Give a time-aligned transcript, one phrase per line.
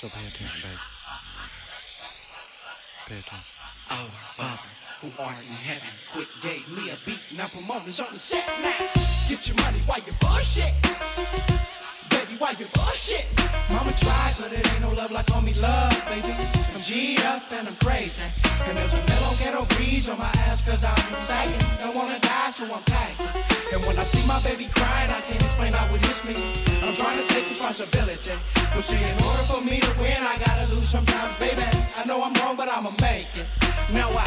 [0.00, 0.80] So pay attention, baby.
[3.04, 3.52] Pay attention.
[3.90, 4.72] Our Father,
[5.04, 7.20] who art in heaven, Quik gave me a beat.
[7.36, 8.80] Now promoters on the set now.
[9.28, 10.72] Get your money while you bullshit.
[12.08, 13.28] Baby, why you bullshit?
[13.68, 16.32] Mama tried, but it ain't no love like homie love, baby.
[16.72, 18.22] I'm G'd up and I'm crazy.
[18.24, 20.96] And there's a mellow ghetto breeze on my ass cause I'm
[21.28, 21.60] sagging.
[21.76, 23.29] Don't wanna die, so I'm packing.
[23.72, 26.34] And when I see my baby crying, I can't explain how it hits me.
[26.82, 28.34] I'm trying to take responsibility.
[28.54, 31.62] But see, in order for me to win, I gotta lose sometimes, baby.
[31.96, 33.46] I know I'm wrong, but I'ma make it.
[33.94, 34.26] Now I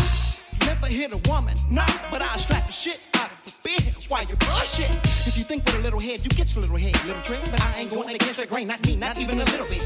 [0.66, 4.10] never hit a woman, nah, but I slap the shit out of the bitch.
[4.10, 4.90] Why you bullshit?
[5.28, 7.40] If you think with a little head, you get a little head, little trick.
[7.52, 9.84] But I ain't going against the grain, not me, not even a little bit.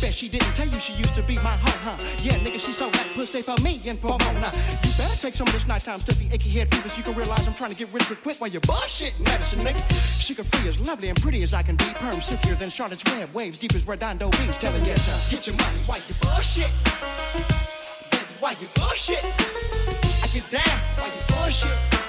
[0.00, 1.96] Bet she didn't tell you she used to be my hoe, huh?
[2.22, 4.48] Yeah, nigga, she so that pussy for me and in Pomona.
[4.82, 7.46] You better take some of this nighttime stuffy, achy head fever so you can realize
[7.46, 9.80] I'm trying to get rich real quick while you're bullshit medicine, nigga.
[10.20, 11.84] She Suga Free as lovely and pretty as I can be.
[11.96, 14.56] Perm silkier than Charlotte's Web, waves deep as Redondo Beach.
[14.58, 16.70] Telling you, son, get your money while you bullshit.
[18.10, 19.22] Baby, why you bullshit?
[19.22, 21.99] I get down while you bullshit.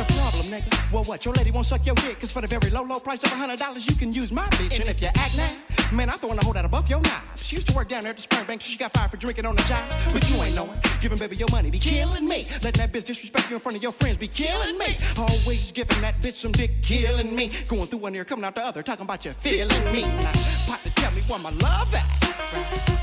[0.00, 0.92] The problem, nigga?
[0.92, 1.24] Well, what?
[1.24, 3.34] Your lady won't suck your dick, cause for the very low, low price of a
[3.34, 4.80] hundred dollars, you can use my bitch.
[4.80, 5.52] And if you act now,
[5.96, 7.22] man, I'm throwing a whole out above your knob.
[7.36, 9.46] She used to work down there at the Spring Bank, she got fired for drinking
[9.46, 9.82] on the job.
[10.12, 10.78] But you ain't knowing.
[11.00, 12.46] Giving baby your money be killing me.
[12.62, 14.96] Letting that bitch disrespect you in front of your friends be killing me.
[15.16, 17.50] Always giving that bitch some dick, killing me.
[17.68, 20.02] Going through one ear, coming out the other, talking about you feeling me.
[20.02, 20.32] Now,
[20.66, 22.06] partner, tell me where my love at.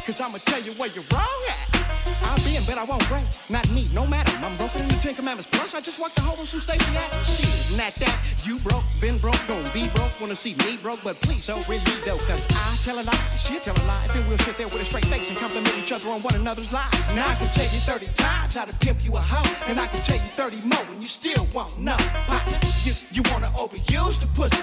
[0.05, 1.76] Cause I'ma tell you where you're wrong at.
[2.27, 3.23] I'll be in bed, I won't break.
[3.49, 4.35] Not me, no matter.
[4.43, 5.47] I'm broken in the Ten Commandments.
[5.51, 7.23] Plus, I just walked the hole in some Stacy Adams.
[7.23, 8.15] Shit, not that.
[8.43, 10.11] You broke, been broke, gon' be broke.
[10.19, 12.19] Wanna see me broke, but please don't really though.
[12.27, 14.07] Cause I tell a lie, she tell a lie.
[14.13, 16.69] Then we'll sit there with a straight face and compliment each other on one another's
[16.73, 16.91] lies.
[17.15, 19.71] Now I can tell you 30 times how to pimp you a hoe.
[19.71, 21.95] And I can tell you 30 more and you still won't know.
[22.27, 24.59] Partner, you, you wanna overuse the pussy.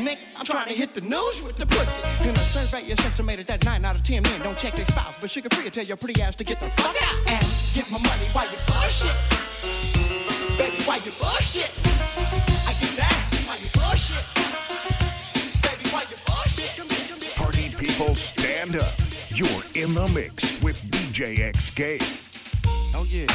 [0.00, 1.98] Nick, I'm trying to hit the news with the pussy.
[2.28, 5.18] In a survey, it's estimated that 9 out of 10 men don't check their spouse.
[5.20, 7.42] But Suga Free tell your pretty ass to get the fuck out and
[7.74, 9.16] get my money while you bullshit.
[10.56, 11.70] Baby, why you bullshit?
[12.70, 14.22] I get that while you bullshit.
[15.66, 17.34] Baby, why you bullshit?
[17.34, 19.13] Party people, stand up.
[19.34, 21.98] You're in the mix with DJ XK.
[22.94, 23.26] Oh yeah.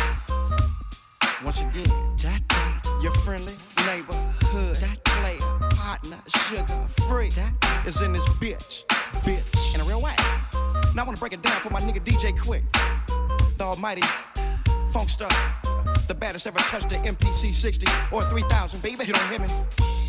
[1.44, 1.92] Once again,
[2.24, 3.52] that day, your friendly
[3.86, 8.86] neighborhood, that player, partner, Suga Free, that is in this bitch,
[9.24, 10.14] bitch, in a real way.
[10.96, 12.64] Now I wanna break it down for my nigga DJ Quik,
[13.58, 14.04] the almighty
[14.94, 15.30] funk star,
[16.08, 19.04] the baddest ever touched the MPC 60 or 3000, baby.
[19.04, 19.48] You don't hear me?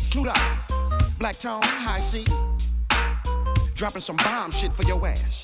[0.09, 0.31] Clued
[1.19, 2.25] black tone, high C,
[3.75, 5.43] dropping some bomb shit for your ass.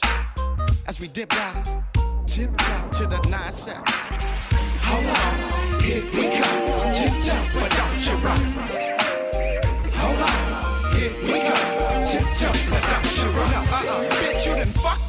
[0.87, 1.83] As we dip down,
[2.25, 3.83] tiptoe to the nine seven.
[4.83, 6.93] Hold on, here we come.
[6.93, 8.41] Tiptoe, but don't you run.
[9.99, 12.07] Hold on, here we come.
[12.07, 13.27] Tiptoe, but don't you.
[13.27, 15.06] No, uh-uh, bitch, you done fucked.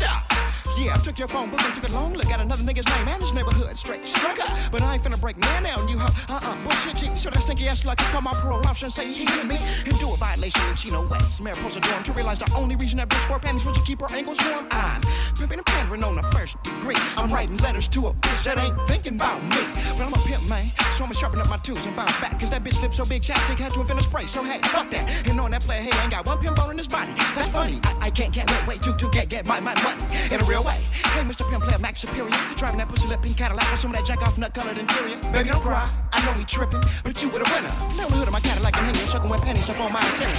[0.78, 3.08] Yeah, I took your phone book and took a long look at another nigga's name
[3.08, 3.76] and his neighborhood.
[3.76, 4.56] Straight struck up.
[4.70, 6.14] But I ain't finna break man down, you hoe.
[6.32, 7.16] Uh-uh, bullshit, G.
[7.16, 9.58] So that stinky ass like you call my parole officer and say he hit me.
[9.86, 11.40] And do a violation in Chino West.
[11.40, 14.08] Mariposa dorm to realize the only reason that bitch wore panties was to keep her
[14.14, 14.68] ankles warm.
[14.70, 15.02] I'm
[15.34, 16.96] pimping and pandering on the first degree.
[17.16, 19.58] I'm writing letters to a bitch that ain't thinking about me.
[19.98, 20.70] But I'm a pimp, man.
[20.94, 22.38] So I'ma sharpen up my tools and bounce back.
[22.38, 24.26] Cause that bitch lips so big, chapstick had to invent a spray.
[24.26, 25.26] So hey, fuck that.
[25.26, 27.12] And on that player, hey, ain't got one pimp bone in his body.
[27.34, 27.80] That's funny.
[27.82, 30.44] I, I can't, can't wait, wait to, to get, get my, my money in a
[30.44, 30.80] real way.
[31.14, 31.48] Hey, Mr.
[31.48, 32.30] Pimp Player Max Superior.
[32.56, 35.16] Driving that pussy lip pink Cadillac with some of that jack off nut colored interior.
[35.32, 35.88] Baby, don't cry.
[36.12, 37.72] I know he tripping, but you were the winner.
[37.96, 40.38] Now the hood of my Cadillac and hanging, sucking with pennies up on my antenna.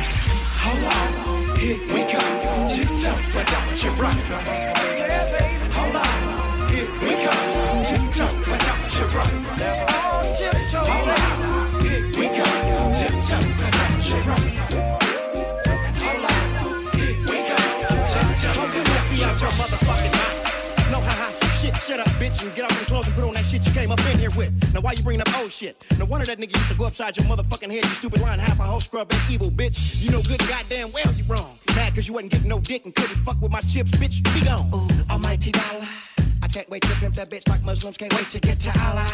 [0.66, 2.22] Hold on, here we go.
[2.74, 4.59] Tiptoe, but don't you run.
[22.42, 24.30] And get off them clothes and put on that shit you came up in here
[24.36, 24.52] with.
[24.74, 25.76] Now, why you bringing up old shit?
[25.98, 28.60] No wonder that nigga used to go upside your motherfucking head, you stupid lying half
[28.60, 30.04] a hoe scrub and evil bitch.
[30.04, 31.58] You know good goddamn well you wrong.
[31.76, 34.46] Mad cause you wasn't getting no dick and couldn't fuck with my chips, bitch, be
[34.46, 34.70] gone.
[34.74, 35.86] Ooh, almighty dollar.
[36.42, 39.08] I can't wait to pimp that bitch like Muslims can't wait to get to Allah.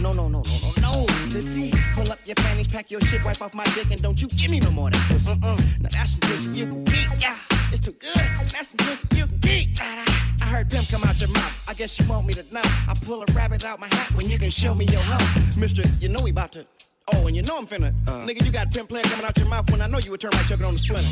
[0.00, 1.06] No, no, no, no, no, no.
[1.30, 4.28] Tootsie, pull up your panties, pack your shit, wipe off my dick, and don't you
[4.28, 5.20] give me no more of that.
[5.20, 5.82] Mm-mm.
[5.82, 7.36] Now that's some pussy you can keep, yeah.
[7.72, 8.12] It's too good.
[8.14, 9.80] That's some pussy you can keep.
[9.80, 11.68] I heard pimp come out your mouth.
[11.68, 12.62] I guess you want me to know.
[12.64, 15.58] I pull a rabbit out my hat when you can show me your hoe.
[15.58, 16.66] Mister, you know we about to.
[17.14, 17.94] Oh, and you know I'm finna.
[18.08, 18.26] Uh.
[18.26, 20.32] Nigga, you got pimp player coming out your mouth when I know you would turn
[20.32, 21.08] my sugar on the splinter.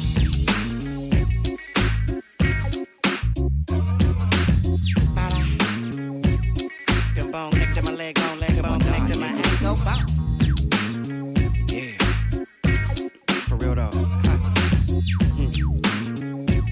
[7.14, 10.17] Pimp bone neck to my leg, bone leg, bone neck to my ankle, bounce.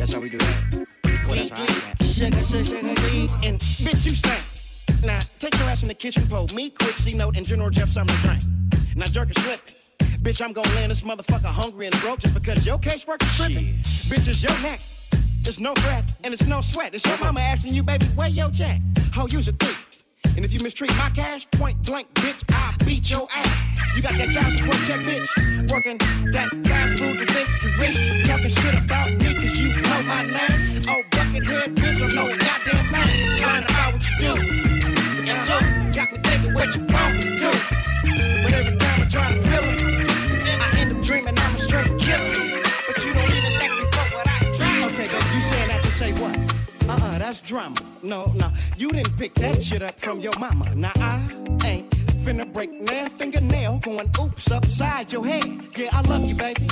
[0.07, 0.15] Yeah.
[0.15, 0.15] For real though.
[0.15, 0.87] That That's how we do that.
[1.27, 2.03] Well, that's right.
[2.03, 2.77] Sugar, sugar, sugar,
[3.43, 4.43] and bitch, you stank.
[5.05, 7.89] Now, take your ass in the kitchen, pull me, Quik, C note, and General Jeff
[7.89, 8.43] something to drink.
[8.97, 9.75] Now, jerk is slipping.
[10.23, 13.75] Bitch, I'm gonna land this motherfucker hungry and broke just because your casework is tripping.
[14.09, 14.81] Bitch, it's your neck.
[15.47, 16.95] It's no threat, and it's no sweat.
[16.95, 18.81] It's your mama asking you, baby, where your check?
[19.15, 20.03] Ho, you's a thief.
[20.35, 23.77] And if you mistreat my cash, point blank, bitch, I beat your ass.
[23.97, 25.29] You got that child support check, bitch.
[25.71, 25.99] Working
[26.33, 28.27] that fast food to think you rich.
[28.27, 30.83] Talking shit about me, cause you know my name.
[30.89, 33.43] Oh, buckethead, bitch, I know goddamn thing.
[33.43, 34.33] Lying about what you do.
[35.27, 35.59] You do.
[35.97, 37.51] Got me thinking what you want to do.
[38.43, 39.76] But every time I try to feel it,
[47.47, 47.77] drama.
[48.03, 50.75] No, no, you didn't pick that shit up from your mama.
[50.75, 51.23] Now I
[51.65, 51.89] ain't
[52.27, 55.45] finna break that fingernail going oops upside your head.
[55.77, 56.67] Yeah, I love you, baby,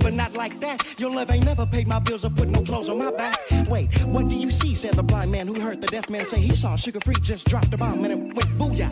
[0.00, 0.98] but not like that.
[1.00, 3.36] Your love ain't never paid my bills or put no clothes on my back.
[3.68, 4.76] Wait, what do you see?
[4.76, 7.48] Said the blind man who heard the deaf man say he saw Suga Free just
[7.48, 8.90] dropped the bomb and it went booyah.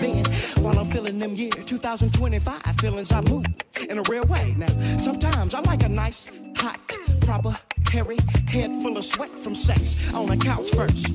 [0.00, 0.24] Then,
[0.62, 3.44] while I'm feeling them year 2025 feelings, I move
[3.88, 4.54] in a real way.
[4.56, 4.68] Now,
[4.98, 6.78] sometimes I like a nice, hot,
[7.22, 8.16] proper, hairy
[8.48, 11.06] head full of sweat from sex on the couch first.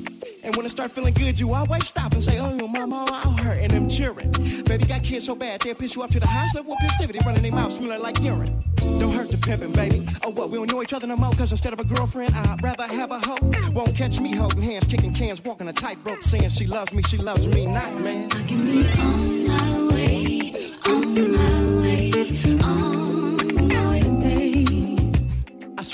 [0.44, 3.58] And when it start feeling good, you always stop and say, Oh, mama, I'll hurt.
[3.58, 4.30] And I'm cheering.
[4.64, 7.20] Baby got kids so bad, they'll piss you up to the highest level of festivity,
[7.24, 8.62] running their mouth smelling like urine.
[8.98, 10.06] Don't hurt the pimpin', baby.
[10.24, 10.50] Oh, what?
[10.50, 13.10] We don't know each other no more, cause instead of a girlfriend, I'd rather have
[13.12, 13.38] a hoe.
[13.72, 17.18] Won't catch me holding hands, kicking cans, walking a tightrope, saying she loves me, she
[17.18, 18.28] loves me not, man.
[18.30, 20.52] Can be on my way,
[20.88, 21.71] on my way,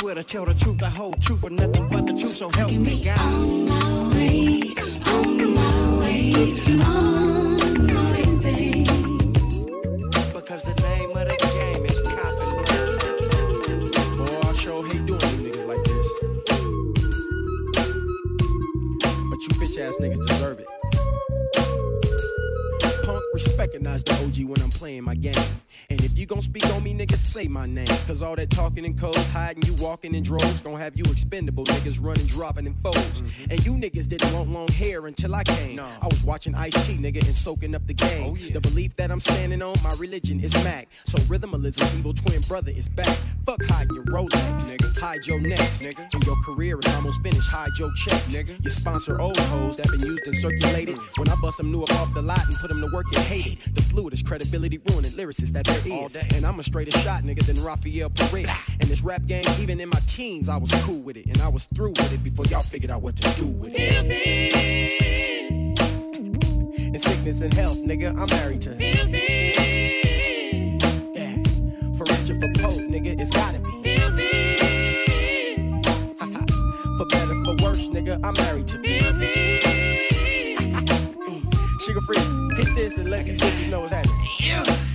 [0.08, 2.70] swear to tell the truth, the whole truth, and nothing but the truth, so help
[2.70, 3.18] Can me God.
[3.20, 4.72] on my way,
[5.12, 6.32] on my way,
[6.80, 8.84] on my way.
[10.32, 12.54] Because the name of the game is copping.
[14.16, 16.08] Boy, I sure hate doing you niggas like this.
[19.28, 20.68] But you bitch ass niggas deserve it.
[23.04, 23.22] Punk
[23.58, 25.34] recognize the OG when I'm playing my game.
[25.90, 27.86] And if you gon' speak on me, niggas, say my name.
[28.06, 31.64] Cause all that talking in codes, hiding you walking in droves, gon' have you expendable
[31.64, 32.94] niggas running, dropping in foes.
[32.94, 33.50] Mm-hmm.
[33.50, 35.78] And you niggas didn't want long hair until I came.
[35.78, 38.24] I was watching Ice T, nigga, and soaking up the game.
[38.24, 40.88] Oh, the belief that I'm standing on, my religion is Mac.
[41.04, 43.16] So rhythmalism's evil twin brother is back.
[43.46, 44.98] Fuck hide your Rolex, nigga.
[44.98, 46.08] Hide your necks, nigga.
[46.12, 47.48] And your career is almost finished.
[47.48, 48.62] Hide your checks, nigga.
[48.64, 50.96] You sponsor old hoes that been used and circulated.
[50.96, 51.18] Mm.
[51.18, 53.20] When I bust them new up off the lot and put them to work, you
[53.20, 53.74] hate it.
[53.74, 56.14] The fluid is credibility ruining lyricists that there is.
[56.14, 58.48] And I'm a straighter shot nigga than Rafael Perez.
[58.80, 61.26] And this rap game, even in my teens, I was cool with it.
[61.26, 65.08] And I was through with it before y'all figured out what to do with it.
[66.78, 68.70] In sickness and health, nigga, I'm married to
[71.14, 71.36] Yeah.
[71.96, 73.68] For richer, for poor, nigga, it's gotta be.
[76.98, 78.78] for better, for worse, nigga, I'm married to
[81.88, 82.18] Suga Free,
[82.56, 84.87] hit this and let these niggas know what's happening.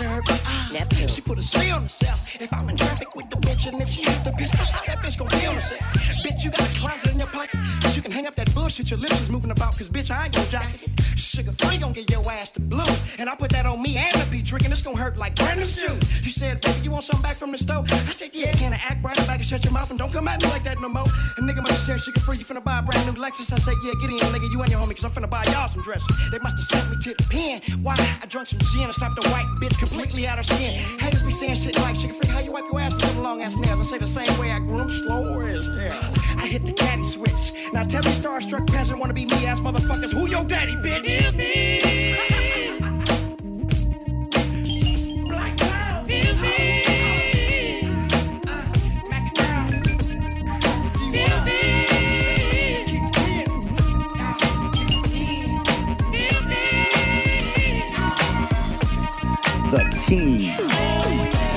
[0.00, 1.08] Ah, Neptune.
[1.08, 2.40] She put a C on herself.
[2.40, 4.98] If I'm in traffic with the bitch, and if she hit the bitch, how that
[4.98, 5.80] bitch gon' feel herself?
[6.24, 7.58] Bitch, you got a closet in your pocket.
[7.82, 9.76] Cause you can hang up that bullshit your lips is moving about.
[9.76, 10.97] Cause bitch, I ain't gon' jacket it.
[11.16, 13.16] Suga Free gon' get your ass the blues.
[13.18, 14.72] And I put that on me and the be drinking.
[14.72, 16.24] it's gon' hurt like brand new shoes.
[16.24, 17.84] You said, baby, you want something back from the store?
[17.88, 20.28] I said, yeah, can I act right back and shut your mouth and don't come
[20.28, 21.06] at me like that no more?
[21.36, 23.52] And nigga must have said, Suga Free, you finna buy a brand new Lexus.
[23.52, 25.68] I said, yeah, get in, nigga, you and your homie, cause I'm finna buy y'all
[25.68, 26.08] some dresses.
[26.30, 27.82] They must have sent me to the pen.
[27.82, 27.96] Why?
[28.22, 30.72] I drunk some gin and slapped a white bitch completely out of skin.
[30.98, 33.56] Haters be saying shit like, Suga Free, how you wipe your ass with long ass
[33.56, 33.80] nails?
[33.80, 36.12] I say the same way I grew them, slower as hell.
[36.38, 37.52] I hit the caddy switch.
[37.72, 40.87] Now tell me starstruck peasant wanna be me ass motherfuckers, who your daddy, bitch?
[59.70, 61.47] The team.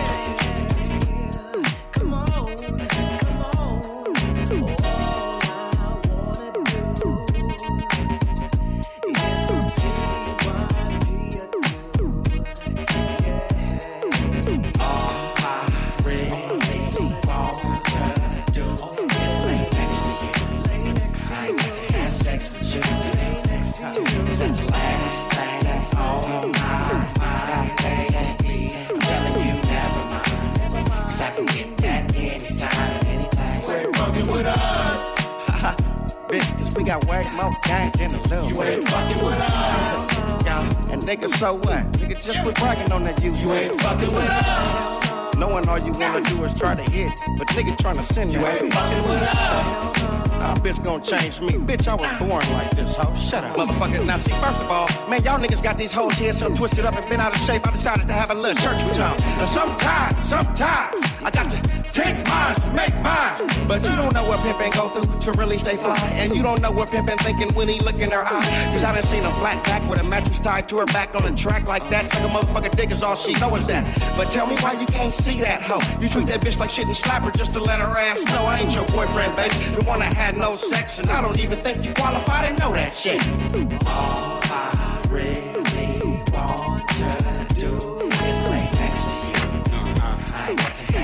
[42.24, 43.34] Just quit bragging on that you.
[43.36, 45.36] You ain't fucking with us.
[45.38, 48.40] Knowing all you wanna do is try to hit, but nigga trying to send you.
[48.40, 50.22] You ain't fucking with us.
[50.42, 51.50] Our bitch gon' change me.
[51.50, 53.14] Bitch, I was born like this, ho.
[53.16, 53.56] Shut up.
[53.58, 56.86] Motherfucker, now see, first of all, man, y'all niggas got these hoes heads so twisted
[56.86, 57.68] up and been out of shape.
[57.68, 59.18] I decided to have a little church with y'all.
[59.38, 63.36] Now sometimes, sometimes, I got to take mine make mine.
[63.68, 65.98] But you don't know what pimpin' go through to really stay fly.
[66.16, 68.70] And you don't know what pimpin' thinking when he look in her eye.
[68.72, 71.24] Cause I done seen a flat back with a mattress tied to her back on
[71.24, 72.10] the track like that.
[72.10, 73.84] Suck a motherfucker dick is all she know is that.
[74.18, 75.82] But tell me why you can't see that hoe.
[76.02, 78.44] You treat that bitch like shit and slap her just to let her ass know
[78.46, 79.54] I ain't your boyfriend, baby.
[79.76, 82.74] The one that had no sex, and I don't even think you qualified to know
[82.74, 84.41] that shit.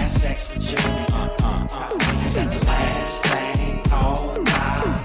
[0.07, 0.77] Ain't got to have sex with you.
[1.13, 1.97] Uh, uh, uh.
[2.33, 4.51] That's the last thing on my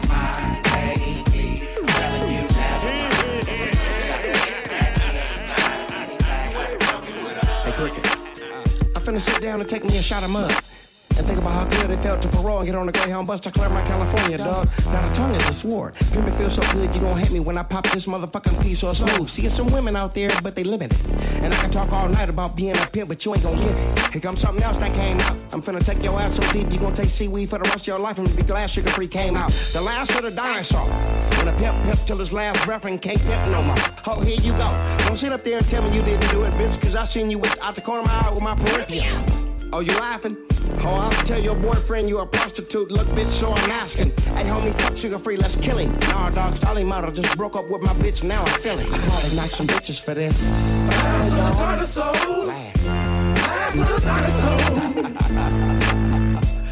[0.08, 1.62] mind, baby.
[1.76, 2.80] I'm telling you that.
[2.82, 6.52] 'Cause I can get that anytime, anytime.
[7.64, 8.06] Hey, Cricket.
[8.96, 10.52] I'm finna sit down and take me a shot of mud.
[11.42, 13.84] About how good it felt to parole and get on the Greyhound bus to Claremont,
[13.88, 14.68] California, dog.
[14.86, 15.96] Now the tongue is a sword.
[15.96, 18.78] Feel me feel so good, you gon' hit me when I pop this motherfucking piece
[18.78, 19.28] so smooth.
[19.28, 20.96] See, some women out there, but they limited.
[21.42, 23.74] And I can talk all night about being a pimp, but you ain't gon' get
[23.76, 24.12] it.
[24.12, 25.36] Here comes something else that came out.
[25.50, 27.86] I'm finna take your ass so deep, you gon' take seaweed for the rest of
[27.88, 29.50] your life and be glad Suga Free came out.
[29.50, 30.86] The last of the dinosaur.
[31.38, 33.76] When a pimp pimp till his last breath and can't pimp no more.
[34.06, 34.96] Oh, here you go.
[35.06, 37.32] Don't sit up there and tell me you didn't do it, bitch, cause I seen
[37.32, 39.41] you with, out the corner of my eye with my peripheral.
[39.74, 40.36] Oh, you laughing?
[40.80, 42.90] Oh, I'll tell your boyfriend you a prostitute.
[42.90, 44.10] Look, bitch, so I'm asking.
[44.36, 45.90] Hey, homie, fuck Suga Free, let's kill him.
[46.10, 48.86] Nah, dog, Stalin model just broke up with my bitch, now I'm feeling.
[48.92, 50.68] I probably knock some bitches for this.
[50.88, 52.12] Last of the dinosaur.
[52.44, 54.58] Last of the dinosaur.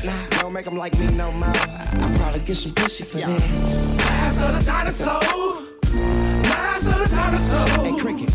[0.05, 1.49] Nah, don't make them like me no more.
[1.49, 3.97] I'll probably get some pussy for this.
[3.97, 5.23] Last of the dinosaur.
[6.43, 7.67] Last of the dinosaur.
[7.83, 8.31] Hey, Cricket.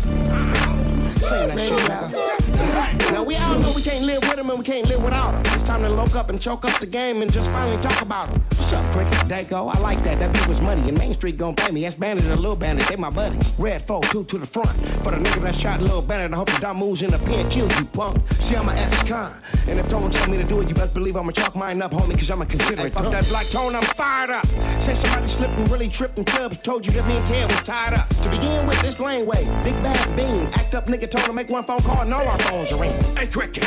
[1.16, 2.55] Sing that shit, nigga.
[2.76, 5.40] Now we all know we can't live with them and we can't live without them.
[5.54, 8.28] It's time to loke up and choke up the game and just finally talk about
[8.28, 8.42] them.
[8.50, 9.48] What's up, Cricket?
[9.48, 9.68] Go.
[9.68, 10.18] I like that.
[10.18, 11.82] That beat was money and Main Street gon' pay me.
[11.82, 12.88] That's Bandit and Lil Bandit.
[12.88, 13.54] They my buddies.
[13.58, 14.68] Red 4, two to the front.
[15.04, 17.48] For the nigga that shot Lil Bandit, I hope the dumb moves in the pen
[17.48, 18.20] kill you, punk.
[18.32, 19.32] See, I'm a ex-con.
[19.68, 21.92] And if someone told me to do it, you best believe I'ma chalk mine up,
[21.92, 22.92] homie, cause I'm a considerate.
[22.92, 24.46] Fuck that black tone, I'm fired up.
[24.80, 27.62] Say somebody slipped and really tripped in clubs, told you that me and Ted was
[27.62, 28.08] tied up.
[28.08, 30.46] To begin with, this laneway, big bad bean.
[30.54, 33.02] Act up nigga told him make one phone call and all our phones ringing.
[33.16, 33.64] Hey, Cricket.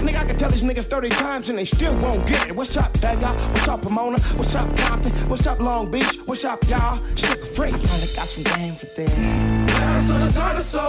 [0.00, 2.56] Nigga, I can tell these niggas 30 times and they still won't get it.
[2.56, 3.28] What's up, Vega?
[3.28, 4.18] What's up, Pomona?
[4.36, 5.12] What's up, Compton?
[5.28, 6.16] What's up, Long Beach?
[6.24, 6.98] What's up, y'all?
[7.14, 7.68] Suga Free.
[7.68, 9.18] I finally got some game for this.
[9.18, 10.88] Last of the dinosaur.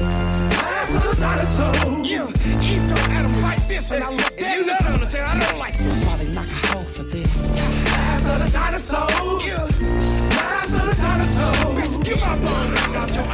[0.00, 2.04] Last of the dinosaur.
[2.04, 2.28] Yeah,
[2.62, 5.38] Eve told Adam like this, and I look dead in the sun and said, I
[5.40, 6.04] don't like this.
[6.04, 7.56] Probably knock a hoe for this.
[7.86, 9.40] Last of the dinosaur.
[9.44, 9.64] Yeah.
[10.30, 11.74] Last of the dinosaur.
[11.74, 13.24] Bitch, give my back out your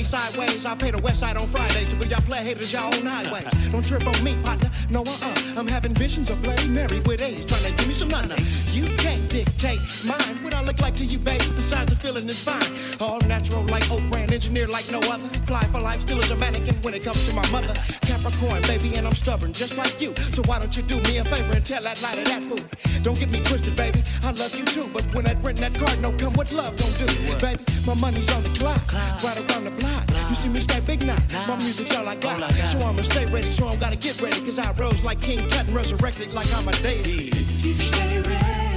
[0.00, 2.94] me sideways, I pay the west side on Fridays to be y'all play haters y'all
[2.94, 3.68] own highways.
[3.68, 4.70] Don't trip on me, partner.
[4.88, 5.58] No, uh-uh.
[5.58, 8.36] I'm having visions of Bloody Mary with A's trying to give me some nana.
[8.72, 10.42] You can't dictate mine.
[10.42, 12.66] What I look like to you, babe, besides the feeling is fine.
[13.00, 15.26] All natural like oak brand, engineered like no other.
[15.46, 17.72] Fly for life, still a a and when it comes to my mother.
[18.02, 20.12] Capricorn, baby, and I'm stubborn, just like you.
[20.34, 22.64] So why don't you do me a favor and tell that lie to that fool?
[23.02, 24.02] Don't get me twisted, baby.
[24.22, 26.96] I love you too, but when that rent that card no come, what love don't
[26.98, 27.06] do?
[27.38, 28.82] Baby, my money's on the clock,
[29.22, 30.04] right around the block.
[30.28, 31.18] You see me stay big now.
[31.46, 32.50] My music's all I got.
[32.66, 34.40] So I'ma stay ready, so I'm gotta get ready.
[34.40, 37.30] Cause I rose like King Tut and resurrected like I'm a deity.
[37.62, 38.69] You stay ready.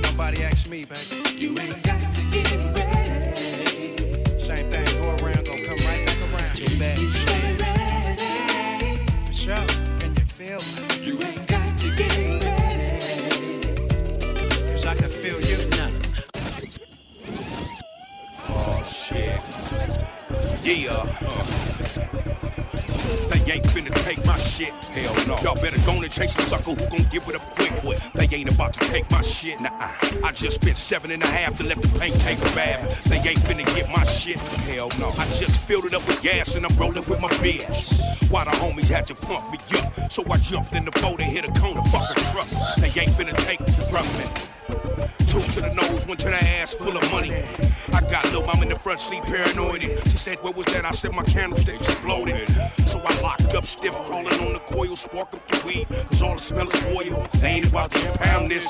[0.00, 1.38] Don't ask nobody, ask me, baby.
[1.38, 4.38] You ain't got to get ready.
[4.38, 6.58] Same thing, go around, go come right back around.
[6.58, 8.96] You stay ready.
[9.26, 9.66] For sure.
[9.98, 11.06] Can you feel me?
[11.06, 13.60] You ain't got to get ready.
[14.72, 15.56] Cause I can feel you.
[18.48, 19.40] Oh shit.
[20.62, 21.04] Yeah.
[23.28, 24.72] They ain't finna take my shit.
[24.96, 25.42] Hell no.
[25.42, 27.82] Y'all better go and chase a sucker who gon' give it up quick.
[27.82, 29.60] Boy They ain't about to take my shit.
[29.60, 29.70] Nah,
[30.24, 33.04] I just spent seven and a half to let the paint take a bath.
[33.04, 34.36] They ain't finna get my shit.
[34.68, 35.10] Hell no.
[35.18, 38.00] I just filled it up with gas and I'm rolling with my bitch.
[38.30, 40.12] Why the homies had to pump me up?
[40.12, 41.82] So I jumped in the boat and hit a corner.
[41.84, 42.48] Fuck a truck.
[42.78, 44.59] They ain't finna take this from me.
[45.26, 47.32] Two to the nose, one to the ass, full of money.
[47.92, 49.82] I got Lil Mom in the front seat, paranoid.
[49.82, 50.84] She said, What was that?
[50.84, 52.48] I said, My candlestick exploded.
[52.86, 56.34] So I locked up, stiff, crawling on the coil, spark up the weed, cause all
[56.34, 57.26] the smell is oil.
[57.38, 58.66] They ain't about to impound this.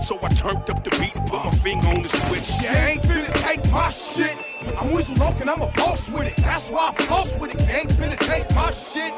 [0.00, 2.62] So I turned up the beat and put my finger on the switch.
[2.62, 4.36] You ain't finna take my shit.
[4.78, 6.36] I'm Loke and I'm a boss with it.
[6.36, 7.60] That's why I'm close with it.
[7.60, 9.12] You ain't finna take my shit.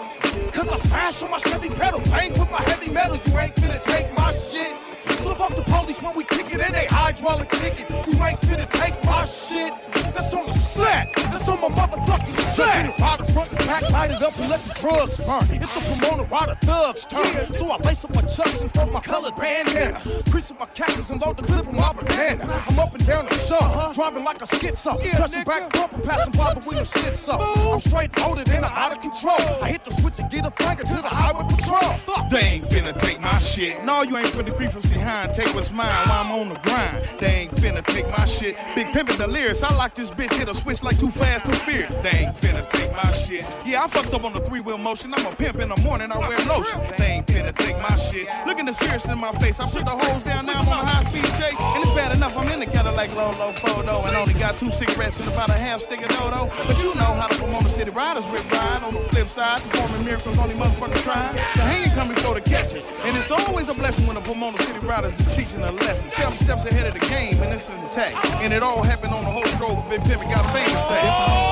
[0.53, 2.01] Cause I smash on my Chevy pedal.
[2.01, 3.17] Bang with my heavy metal.
[3.17, 4.86] You ain't finna take my shit.
[5.27, 7.91] So fuck the police when we kick it and they hydraulic ticket.
[7.91, 9.73] You ain't finna take my shit.
[10.15, 11.13] That's on the set.
[11.15, 12.99] That's on my motherfucking set.
[13.01, 15.43] Ride the front and back, light it up and let the drugs burn.
[15.61, 17.53] It's the Pomona Rider thugs turn.
[17.53, 20.01] So I lace up my chucks and throw my colored bandana.
[20.31, 22.65] Crease up my cactus and load the clip of my banana.
[22.69, 23.93] I'm up and down the shore, uh-huh.
[23.95, 24.97] driving like a schizo.
[25.13, 27.33] Touching back bumper, passing by the window shit so.
[27.37, 29.63] I'm straight loaded and I'm out of control.
[29.63, 32.27] I hit the switch and get a finger to the highway patrol.
[32.31, 33.85] They ain't finna take my shit.
[33.85, 34.83] No, you ain't finna creep from
[35.17, 35.35] behind.
[35.35, 37.09] Take what's mine while I'm on the grind.
[37.19, 38.57] They ain't finna take my shit.
[38.75, 39.63] Big pimpin' lyrics.
[39.63, 40.35] I like this bitch.
[40.35, 41.91] Hit a switch like too fast, too fierce.
[42.03, 43.45] They ain't finna take my shit.
[43.65, 45.15] Yeah, I fucked up on the three wheel motion.
[45.15, 46.11] I'm a pimp in the morning.
[46.13, 46.81] I wear lotion.
[46.99, 48.29] They ain't finna take my shit.
[48.47, 49.61] Looking the serious in my face.
[49.61, 50.61] I put the hose down now.
[50.61, 51.59] I'm on a high speed chase.
[51.59, 52.37] And it's bad enough.
[52.37, 54.05] I'm in the Cadillac low, low photo.
[54.07, 56.51] And only got two cigarettes and about a half stick of dodo.
[56.67, 58.83] But you know how the Pomona City Riders rip ride.
[58.83, 61.33] On the flip side, performing miracles only motherfuckers try.
[61.55, 62.83] The hanging come before the catching.
[63.05, 66.09] And it's always a blessing when the Pomona City Riders is teaching a lesson.
[66.09, 68.15] Seven steps ahead of the game, and this is intact.
[68.43, 69.89] And it all happened on the whole stroke.
[69.89, 71.47] Big Pimpin' got famous at.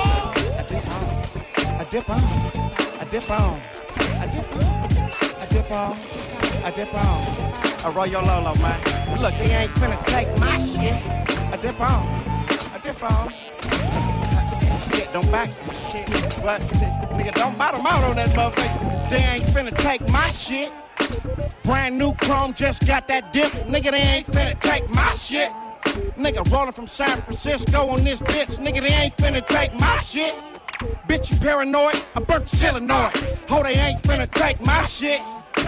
[0.58, 1.04] I dip on,
[1.78, 2.24] I dip on,
[2.98, 3.60] I dip on,
[5.40, 5.98] I dip on,
[6.64, 7.54] I dip on.
[7.84, 8.80] I roll your Lolo, man.
[9.20, 10.94] Look, they ain't finna take my shit.
[11.52, 12.02] I dip on,
[12.72, 13.30] I dip on.
[14.90, 15.52] Shit, don't back.
[16.42, 16.60] What?
[16.62, 19.10] Nigga, don't bottom out on that motherfucker.
[19.10, 20.72] They ain't finna take my shit.
[21.62, 23.48] Brand new chrome, just got that dip.
[23.66, 25.50] Nigga, they ain't finna take my shit.
[26.16, 28.58] Nigga rolling from San Francisco on this bitch.
[28.58, 30.34] Nigga, they ain't finna take my shit.
[31.08, 32.06] Bitch, you paranoid?
[32.14, 33.12] I burnt the solenoid.
[33.48, 35.20] Ho, they ain't finna take my shit.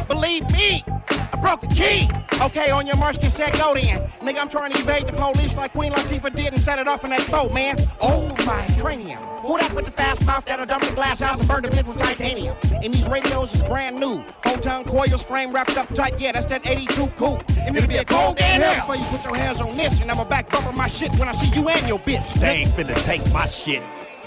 [0.08, 2.08] Believe me, I broke the key.
[2.40, 4.06] Okay, on your march, get set, go then.
[4.20, 7.04] Nigga, I'm trying to evade the police like Queen Latifah did and set it off
[7.04, 7.76] in that boat, man.
[8.00, 9.18] Oh, my cranium.
[9.18, 11.86] Who that with the fast mouth that'll dump the glass house and burn the bitch
[11.86, 12.56] with titanium?
[12.82, 14.22] And these radios is brand new.
[14.42, 16.18] Photon coils, frame wrapped up tight.
[16.18, 17.42] Yeah, that's that 82 coupe.
[17.58, 20.00] And it'll be a cold day in hell before you put your hands on this.
[20.00, 22.34] And I'ma back bumper my shit when I see you and your bitch.
[22.34, 23.82] They ain't finna take my shit.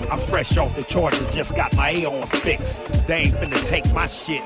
[0.09, 2.83] I'm fresh off the charges, just got my A on fixed.
[3.07, 4.41] They ain't finna take my shit.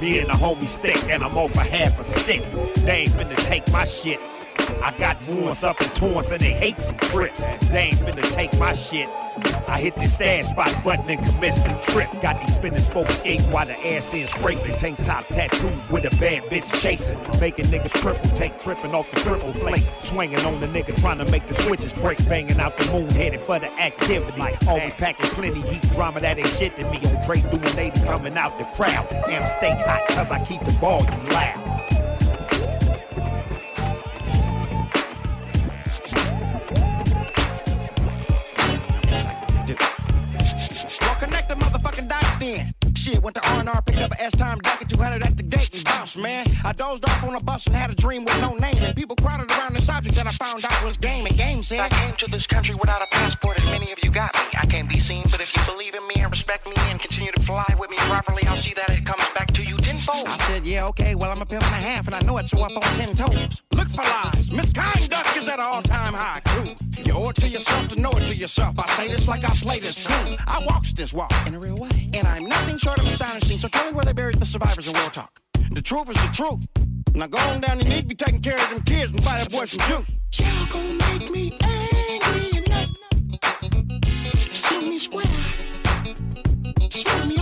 [0.00, 2.42] Me and the homie stick, and I'm off a half a stick.
[2.76, 4.20] They ain't finna take my shit.
[4.82, 7.44] I got wounds up in Torrance and they hate some trips.
[7.68, 9.08] They ain't finna take my shit.
[9.68, 12.08] I hit this stand spot button and commence the trip.
[12.22, 14.76] Got these spinning spokes skating while the ass is scraping.
[14.76, 17.18] Tank top tattoos with a bad bitch chasing.
[17.40, 19.84] Making niggas triple take tripping off the triple flake.
[20.00, 22.16] Swinging on the nigga trying to make the switches break.
[22.28, 24.40] Banging out the moon headed for the activity.
[24.66, 26.98] Always packing plenty heat drama that ain't shit to me.
[27.06, 29.06] On Dre doing 80 coming out the crowd.
[29.10, 31.66] Damn stay hot cause I keep the volume loud.
[42.38, 42.94] Dots then.
[42.94, 46.18] Shit, went to R&R, picked up an S-time jacket, 200 at the gate and bounced,
[46.18, 46.46] man.
[46.64, 48.78] I dozed off on a bus and had a dream with no name.
[48.80, 51.26] And people crowded around this object that I found out was game.
[51.26, 54.10] And game said, I came to this country without a passport, and many of you
[54.10, 54.58] got me.
[54.60, 57.32] I can't be seen, but if you believe in me and respect me and continue
[57.32, 59.45] to fly with me properly, I'll see that it comes back
[60.08, 62.46] I said, yeah, okay, well, I'm a pimp and a half, and I know it,
[62.46, 63.62] so up on ten toes.
[63.72, 64.50] Look for lies.
[64.52, 66.74] Misconduct is at an all-time high, too.
[67.02, 68.78] You owe it to yourself to know it to yourself.
[68.78, 70.36] I say this like I play this cool.
[70.46, 72.10] I walks this walk in a real way.
[72.14, 74.94] And I'm nothing short of astonishing, so tell me where they buried the survivors in
[74.94, 75.40] War Talk.
[75.72, 76.66] The truth is the truth.
[77.14, 79.38] Now go on down, you need to be taking care of them kids and buy
[79.38, 80.12] that boy some juice.
[80.32, 82.90] Y'all gonna make me angry enough.
[84.52, 85.24] See me square.
[86.90, 87.35] See me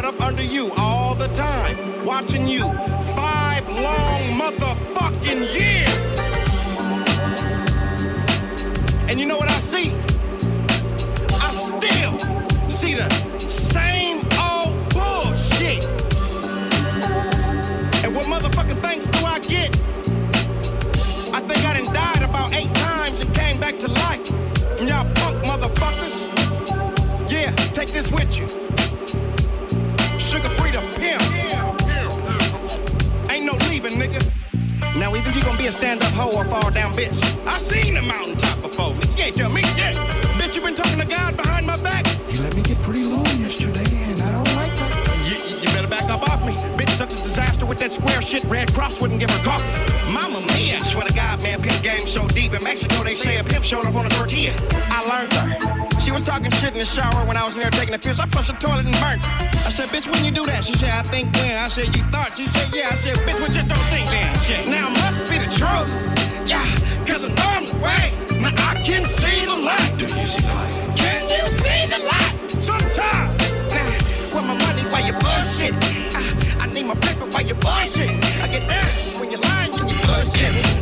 [0.00, 2.62] right up under you all the time, watching you
[3.14, 6.18] five long motherfucking years.
[9.10, 9.92] And you know what I see?
[11.28, 12.18] I still
[12.70, 13.08] see the
[13.40, 15.84] same old bullshit.
[18.02, 19.70] And what motherfucking thanks do I get?
[21.34, 24.26] I think I done died about eight times and came back to life.
[24.78, 26.30] From y'all punk motherfuckers.
[27.30, 28.29] Yeah, take this with
[35.70, 37.20] either you gonna be a stand-up hoe or fall down bitch.
[37.46, 38.94] I seen the mountaintop before.
[38.94, 39.96] Nigga, you can't tell me shit.
[40.38, 42.06] Bitch, you been talking to God behind my back.
[42.30, 44.90] You let me get pretty low yesterday, and I don't like that.
[45.28, 46.54] You, you better back up off me.
[46.76, 48.44] Bitch, such a disaster with that square shit.
[48.44, 50.12] Red Cross wouldn't give her coffee.
[50.12, 50.80] Mama mia.
[50.84, 52.52] Swear to God, man, pimp game so deep.
[52.52, 54.54] In Mexico, they say a pimp showed up on a tortilla.
[54.90, 55.59] I learned her.
[56.00, 58.18] She was talking shit in the shower when I was in there taking a piss.
[58.18, 59.20] I flushed the toilet and burnt.
[59.68, 60.64] I said, bitch, when you do that?
[60.64, 61.52] She said, I think when.
[61.52, 62.34] I said, you thought?
[62.34, 62.88] She said, yeah.
[62.88, 64.32] I said, bitch, well, just don't think then.
[64.40, 64.64] Shit.
[64.72, 65.92] Now must be the truth.
[66.48, 66.64] Yeah,
[67.04, 68.16] cause I know I'm the way.
[68.40, 69.92] Now I can see the light.
[70.00, 70.96] Do you see the light?
[70.96, 72.34] Can you see the light?
[72.56, 73.36] Sometimes.
[73.68, 73.92] Now,
[74.32, 75.76] where my money while you bullshit?
[75.76, 78.08] I, ah, I need my paper while you bullshit.
[78.40, 78.88] I get there
[79.20, 80.79] when you're lying and you bullshit.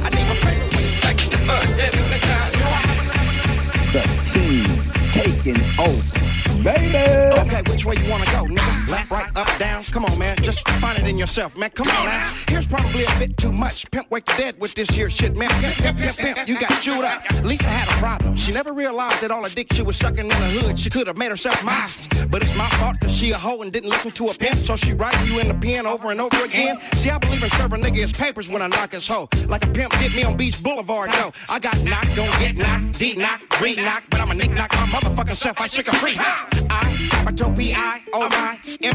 [5.52, 6.02] Taking over.
[6.14, 6.96] Oh, baby.
[7.40, 8.88] Okay, which way you wanna go, nigga?
[8.88, 9.83] Left, right, up, down?
[9.85, 10.37] Come on, man.
[10.42, 11.68] Just find it in yourself, man.
[11.70, 12.35] Come on man.
[12.48, 13.90] Here's probably a bit too much.
[13.90, 15.51] Pimp wake dead with this here shit, man.
[15.61, 16.48] Pimp, pimp, pimp, pimp.
[16.48, 17.22] You got chewed up.
[17.44, 18.35] Lisa had a problem.
[18.37, 21.07] She never realized that all the dick she was sucking in the hood, she could
[21.07, 21.90] have made herself mine.
[22.31, 24.57] But it's my fault, cause she a hoe and didn't listen to a pimp.
[24.57, 26.81] So she writing you in the pen over and over again.
[26.94, 29.29] See, I believe in serving nigga his papers when I knock his hoe.
[29.48, 31.31] Like a pimp hit me on Beach Boulevard, no.
[31.51, 34.09] I got knocked, gon' get knocked, D knocked, re knocked.
[34.09, 35.61] But I'm a nick knock my motherfucking self.
[35.61, 36.16] I shake a free.
[36.18, 38.90] I, capital P I O I M E O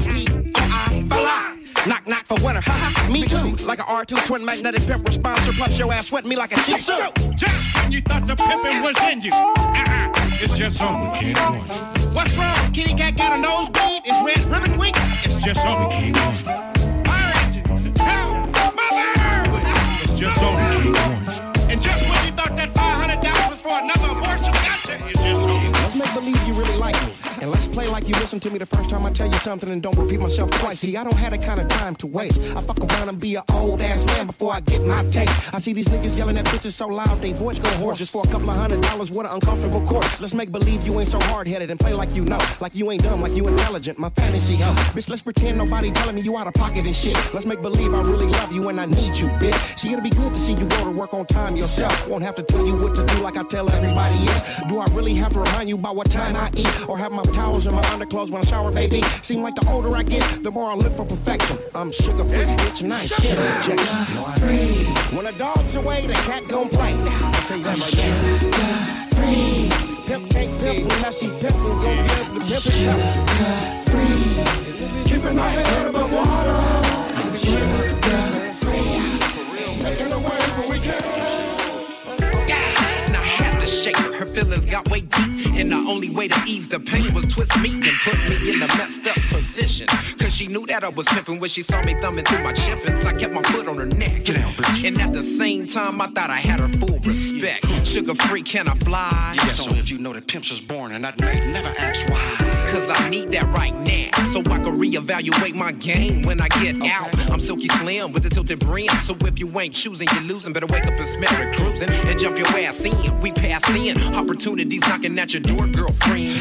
[0.55, 1.59] I fly.
[1.85, 2.61] Knock knock for winter.
[2.61, 3.09] Ha ha.
[3.11, 3.65] Me too.
[3.65, 5.53] Like a R2 twin magnetic pimp responser.
[5.57, 7.13] Plus your ass sweat me like a cheap suit.
[7.35, 9.33] Just when you thought the pimpin' was in you.
[9.33, 10.11] Uh-uh.
[10.39, 11.59] It's just on weekend one.
[12.15, 12.55] What's wrong?
[12.71, 14.03] Kitty cat got a nosebleed?
[14.05, 14.95] It's red ribbon week?
[15.23, 16.33] It's just on weekend one.
[17.03, 17.95] Fire engine.
[17.97, 18.55] Help!
[18.75, 19.63] My bird!
[20.03, 21.71] It's just on weekend one.
[21.71, 24.95] And just when you thought that $500 was for another abortion, gotcha.
[25.11, 27.22] It's just on Let's make believe you really like me.
[27.43, 29.69] And let's play like you listen to me the first time I tell you something
[29.69, 30.79] and don't repeat myself twice.
[30.79, 32.55] See, I don't have that kind of time to waste.
[32.55, 35.53] I fuck around and be an old ass man before I get my taste.
[35.53, 37.97] I see these niggas yelling at bitches so loud, they voice go hoarse.
[37.97, 40.21] Just for a couple of hundred dollars, what an uncomfortable course.
[40.21, 42.39] Let's make believe you ain't so hard headed and play like you know.
[42.61, 43.99] Like you ain't dumb, like you intelligent.
[43.99, 44.73] My fantasy, huh?
[44.93, 47.17] Bitch, let's pretend nobody telling me you out of pocket and shit.
[47.33, 49.77] Let's make believe I really love you and I need you, bitch.
[49.77, 52.07] See, it'll be good to see you go to work on time yourself.
[52.07, 54.61] Won't have to tell you what to do like I tell everybody else.
[54.69, 56.87] Do I really have to remind you about what time I eat?
[56.87, 59.01] Or have my towels and my underclothes when I shower, baby?
[59.21, 61.57] Seem like the older I get, the more I look for perfection.
[61.75, 63.11] I'm Suga Free, bitch, nice.
[63.11, 65.13] I ain't scared.
[65.13, 66.93] When a dog's away, the cat gon' play.
[66.93, 69.09] I'll tell you that right now.
[70.05, 73.01] Pimp can't pimp unless he pimp will go give the pimp himself.
[75.05, 76.57] Keeping my head above water.
[77.19, 79.83] I'm Suga Free.
[79.83, 81.03] Making a way when we can.
[83.07, 84.13] And I had to shake her.
[84.13, 85.42] Her feelings got way deep.
[85.55, 88.61] And the only way to ease the pain was twist me and put me in
[88.61, 89.87] a messed up position.
[90.17, 93.05] Cause she knew that I was pimping when she saw me thumbing through my chippings.
[93.05, 94.23] I kept my foot on her neck.
[94.25, 94.87] Get down, bitch.
[94.87, 97.63] And at the same time, I thought I had her full respect.
[97.83, 99.33] Suga Free, can I fly?
[99.35, 101.45] Yes, only if you know that pimps was born and not made.
[101.51, 102.35] Never ask why.
[102.71, 104.09] Cause I need that right now.
[104.33, 107.13] So I can reevaluate my game when I get out.
[107.29, 108.89] I'm silky slim with a tilted brim.
[109.05, 110.53] So if you ain't choosing, you're losing.
[110.53, 113.19] Better wake up and smell it cruising and jump your ass in.
[113.19, 114.01] We pass in.
[114.15, 116.39] Opportunities knocking at your girlfriend.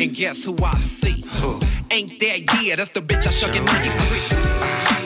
[0.00, 1.24] And guess who I see?
[1.90, 2.76] Ain't that yeah?
[2.76, 5.03] That's the bitch I shuck in 93.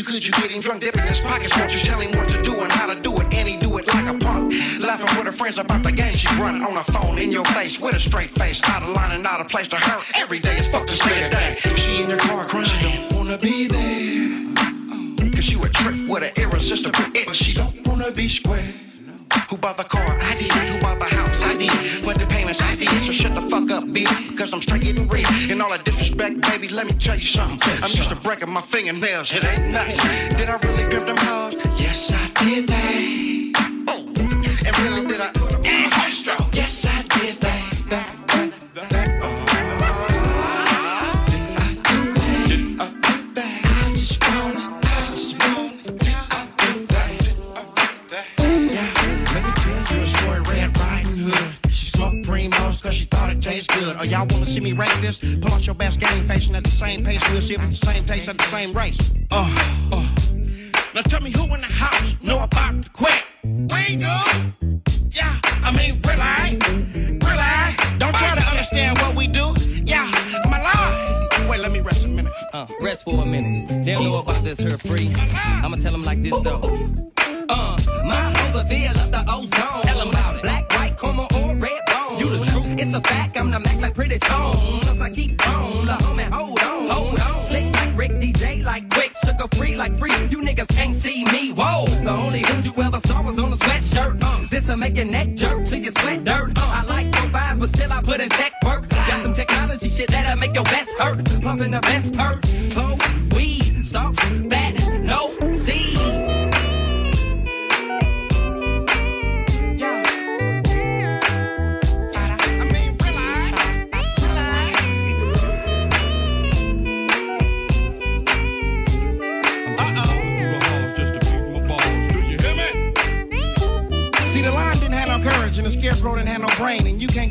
[0.00, 0.04] You?
[0.04, 1.80] Could, you get him drunk, dip in his pockets, won't you?
[1.80, 4.06] Tell him what to do and how to do it, and he do it like
[4.06, 4.52] a punk.
[4.80, 7.78] Laughing with her friends about the game she's running on her phone in your face
[7.78, 10.00] with a straight face, out of line and out of place to her.
[10.14, 11.56] Every day is fuck to stay a day.
[11.76, 15.30] She in your car crying, don't wanna be there.
[15.32, 18.72] Cause you a trip with an irresistible itch, but she don't wanna be square.
[19.50, 20.18] Who bought the car?
[20.20, 20.50] I did.
[20.50, 21.19] Who bought the house?
[24.40, 25.26] Cause I'm straight getting rich.
[25.50, 27.74] And all that disrespect, baby, let me tell you something.
[27.84, 29.30] I'm used to breaking my fingernails.
[29.34, 29.98] It ain't nothing.
[30.38, 31.56] Did I really pimp them hoes?
[31.78, 33.84] Yes, I did that.
[33.86, 34.06] Oh,
[34.64, 35.30] and really did I?
[35.62, 36.54] And stroke.
[36.54, 37.82] Yes, I did that.
[37.90, 38.16] that,
[38.74, 39.08] that, that.
[39.22, 39.28] Oh.
[41.28, 42.48] Did I do that?
[42.48, 43.60] Did I do that?
[43.62, 46.09] I just wanna, I just wanna,
[54.10, 55.18] y'all wanna see me rate this?
[55.36, 57.22] Pull out your best game facing at the same pace.
[57.30, 59.14] We'll see if it's the same taste at the same race.
[59.30, 59.48] Uh,
[59.92, 60.06] uh.
[60.94, 63.26] Now tell me who in the house know about the quack?
[63.44, 64.10] We do.
[65.10, 66.58] Yeah, I mean, really?
[67.24, 67.98] Really?
[67.98, 69.54] Don't try to understand what we do.
[69.84, 70.10] Yeah,
[70.50, 71.48] my lord.
[71.48, 72.32] Wait, let me rest a minute.
[72.52, 73.68] Uh, rest for a minute.
[73.84, 75.14] They don't know about this here free.
[75.62, 76.60] I'ma tell them like this though.
[77.48, 79.82] Uh, my hoes are up the ozone.
[79.82, 80.42] Tell them about it.
[80.42, 82.18] Black, white, coma, or red bone.
[82.18, 82.80] You the truth.
[82.80, 83.36] It's a fact.
[83.36, 83.89] I'm the Mac like
[84.22, 84.80] it on.
[85.00, 87.40] I keep on, la homie, hold on, hold on.
[87.40, 90.12] Slick like Rick DJ, like Quik, Suga Free, like free.
[90.28, 91.52] You niggas can't see me.
[91.52, 94.22] Whoa, the only hood you ever saw was on a sweatshirt.
[94.22, 96.52] Uh, this'll make your neck jerk till you sweat dirt.
[96.56, 98.88] Uh, I like profiles, but still I put in tech work.
[98.90, 101.24] Got some technology shit that'll make your best hurt.
[101.42, 102.49] Pumping the best perk.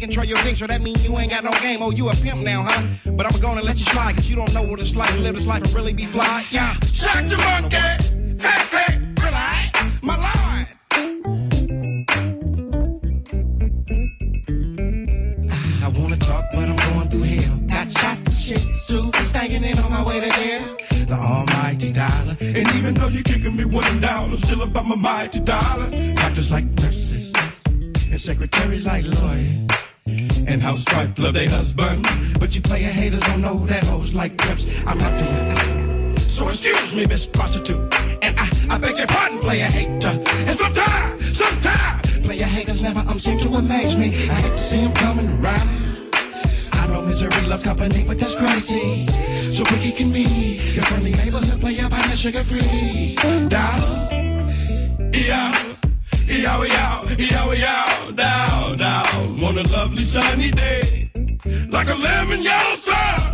[0.10, 1.84] Control your dick, so that means you ain't got no game.
[1.84, 3.12] Oh, you a pimp now, huh?
[3.12, 5.36] But I'm gonna let you slide, cause you don't know what it's like to live
[5.36, 6.44] this life and really be fly.
[6.50, 6.74] Yeah.
[6.80, 7.78] Shock monkey!
[8.42, 10.68] Hey, hey, relax, my lord!
[15.84, 17.60] I wanna talk, but I'm going through hell.
[17.68, 20.78] Got for shit, super staying in on my way to hell.
[21.06, 22.36] The almighty dollar.
[22.42, 25.88] And even though you're kicking me when I'm down, I'm still about my mighty dollar.
[26.16, 27.32] Doctors like nurses,
[27.68, 29.68] and secretaries like lawyers.
[30.48, 32.06] And housewife love their husband.
[32.40, 34.82] But you player haters don't know that hoes like pimps.
[34.86, 36.18] I'm up you.
[36.20, 37.94] So excuse me, Miss Prostitute.
[38.22, 40.16] And I, I beg your pardon, player hater.
[40.48, 44.08] And sometimes, sometimes, player haters never um seem to amaze me.
[44.08, 45.68] I hate to see them coming around.
[46.72, 49.08] I know misery love company, but that's crazy.
[49.52, 50.24] So wicked can be
[50.76, 53.16] your friendly neighborhood player by the Suga Free.
[53.50, 53.80] Down,
[55.14, 55.52] yeah,
[56.28, 58.49] yeah, yeah, yeah, yeah, down,
[59.60, 61.10] a lovely sunny day,
[61.70, 63.29] like a lemon yellow sun.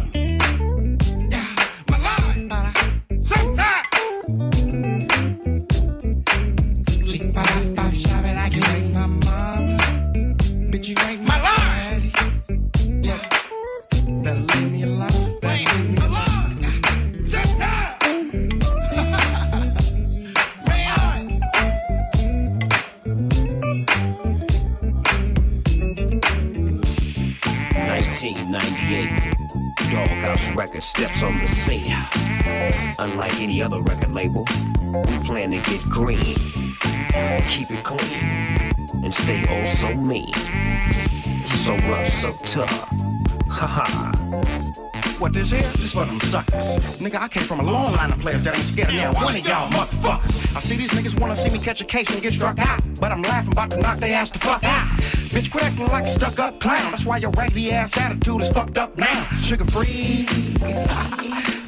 [42.56, 42.88] Tough.
[43.50, 44.16] Haha.
[45.20, 45.74] What this is?
[45.74, 46.78] This for them suckers.
[47.02, 49.36] Nigga, I came from a long line of players that ain't scared of now one
[49.36, 50.56] of y'all motherfuckers.
[50.56, 52.82] I see these niggas wanna see me catch a case and get struck out.
[52.98, 54.88] But I'm laughing about to knock their ass the fuck out.
[55.36, 56.92] Bitch, quit acting like a stuck up clown.
[56.92, 59.26] That's why your raggedy ass attitude is fucked up now.
[59.44, 60.26] Suga Free.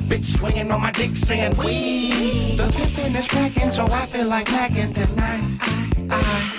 [0.08, 2.56] Bitch swinging on my dick saying we.
[2.56, 5.44] The pimpin' is cracking, so I feel like macking tonight.
[6.10, 6.57] I,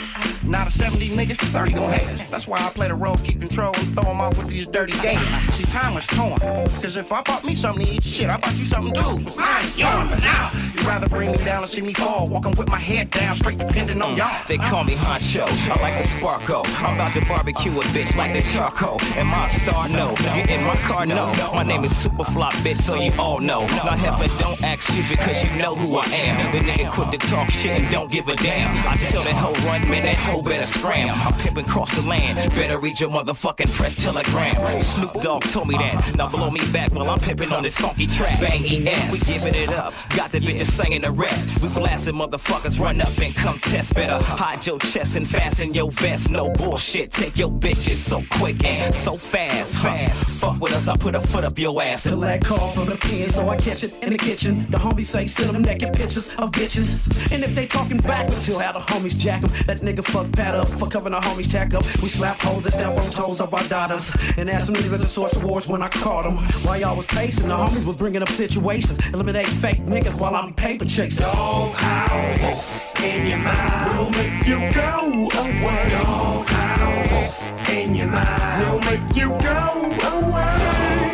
[0.49, 2.31] not a 70 niggas, 30 gon' have.
[2.31, 4.99] That's why I play the role, keep control, and throw 'em off with these dirty
[5.01, 5.27] games.
[5.55, 6.39] See, time was torn.
[6.83, 9.23] Cause if I bought me something to eat, shit, I bought you something too.
[9.27, 12.29] It's mine, yours, but now you'd rather bring me down and see me fall.
[12.29, 14.19] Walking with my head down, straight depending on mm.
[14.19, 14.45] y'all.
[14.49, 16.65] They call me Honcho, I like the Sparko.
[16.83, 18.99] I'm about to barbecue a bitch like the charcoal.
[19.17, 19.89] Am my star?
[19.89, 20.15] No.
[20.35, 21.05] You in my car?
[21.05, 21.27] No.
[21.53, 23.61] My name is Superfly, bitch, so you all know.
[23.85, 26.53] Now, heifer, don't act stupid, cause you know who I am.
[26.53, 28.71] The nigga quick to talk shit and don't give a damn.
[28.89, 31.15] I tell that hoe run, man, that hoe better scram.
[31.15, 34.81] I'm pimping across the land, better read your motherfucking press telegram.
[34.81, 36.15] Snoop Dogg told me that.
[36.17, 38.41] Now blow me back while I'm pimping on this funky track.
[38.41, 39.95] Bang ES, we giving it up.
[40.17, 41.63] Got the bitches singing the rest.
[41.63, 43.95] We blasting motherfuckers, run up and come test.
[43.95, 46.31] Better hide your chest and fasten your vest.
[46.31, 49.79] No bullshit, take your bitches so quick and so fast.
[49.79, 50.41] Fast.
[50.41, 52.07] Fuck with us, I put a foot up your ass.
[52.07, 54.67] Collect call from the pen, so I catch it in the kitchen.
[54.71, 57.33] The homies say send them naked pictures of bitches.
[57.33, 59.67] And if they talking backwards, he'll have the homies jack jack 'em.
[59.67, 61.85] That nigga fuck pat up for covering the homies tack up.
[62.03, 64.13] We slap hoes and stamp on toes of our daughters.
[64.37, 66.37] And ask them niggas the source awards when I caught them.
[66.65, 69.13] While y'all was pacing, the homies was bringing up situations.
[69.13, 71.27] Eliminate fake niggas while I'm paper chasing.
[71.27, 75.89] Doghouse in your mind will make you go away.
[75.91, 80.57] Doghouse in your mind will make you go away.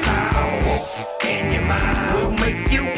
[0.05, 2.94] Doghouse in your mind will make you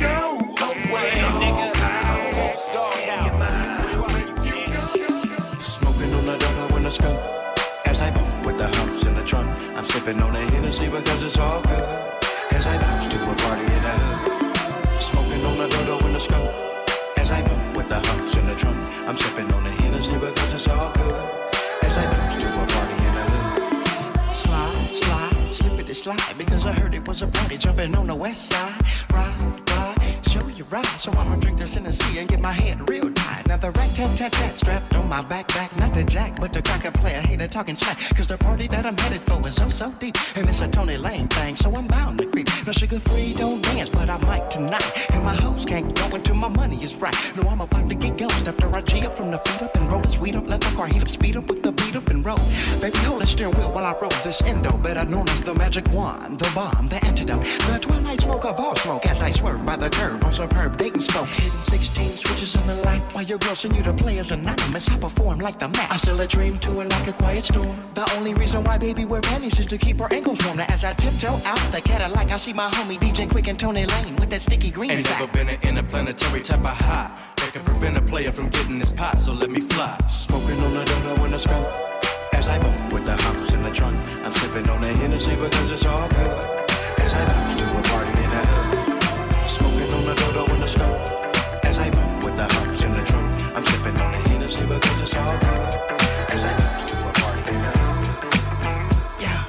[10.07, 11.89] sipping on the Hennessy because it's all good.
[12.53, 15.01] As I bounce to a party in the hood.
[15.01, 16.51] Smoking on the dodo in the skunk.
[17.17, 20.53] As I bump with the humps in the trunk, I'm sipping on the Hennessy because
[20.53, 21.31] it's all good.
[21.83, 24.37] As I bounce to a party in the hood.
[24.37, 28.51] Slide, slide, slippity slide because I heard it was a party jumping on the west
[28.51, 28.75] side.
[29.13, 29.66] Ride,
[30.37, 30.87] show you ride.
[30.99, 33.47] So I'ma drink this sea and get my head real tight.
[33.47, 36.63] Now the rat tat tat tat strapped on my backpack, not the jack, but the
[36.63, 37.99] cracker player hater talking smack.
[38.17, 40.97] Cause the party that I'm headed for is so so deep, and it's a Tony
[40.97, 42.49] Lane thing, so I'm bound to creep.
[42.67, 45.11] No Suga Free, don't dance, but I might tonight.
[45.13, 47.17] And my hoes can't go until my money is right.
[47.37, 49.91] No, I'm about to get ghost after I G up from the feet up and
[49.91, 50.49] roll the sweet up.
[50.49, 52.43] Let the car heat up, speed up with the beat up and roll.
[52.81, 55.89] Baby, hold the steering wheel while I roll this endo, better known as the magic
[55.91, 59.77] wand, the bomb, the antidote, the twilight smoke of all smoke as I swerve by
[59.77, 61.39] the curb on superb dating spokes.
[61.39, 64.91] Hitting 16 switches in the light while your girl send you the players anonymous.
[64.91, 65.93] I perform like the Mac.
[65.93, 67.77] I still a dream to it like a quiet storm.
[67.95, 70.59] The only reason why baby wear panties is to keep her ankles warm.
[70.59, 73.87] Now as I tiptoe out the Cadillac, I see my homie DJ Quik and Tony
[73.87, 75.21] Lane with that sticky green Ain't sack.
[75.21, 78.93] never been an interplanetary type of high that can prevent a player from getting his
[78.93, 79.97] pot, so let me fly.
[80.09, 81.67] Smoking on the dodo in the skunk.
[82.33, 85.71] As I bump with the house in the trunk, I'm sipping on the Hennessy because
[85.71, 86.39] it's all good.
[86.99, 88.16] As I bounce to a party
[90.67, 95.01] As I bump with the house in the trunk, I'm sipping on the Hennessy because
[95.01, 95.75] it's all good.
[96.35, 97.53] As I bounce to a party.
[99.21, 99.47] Yeah.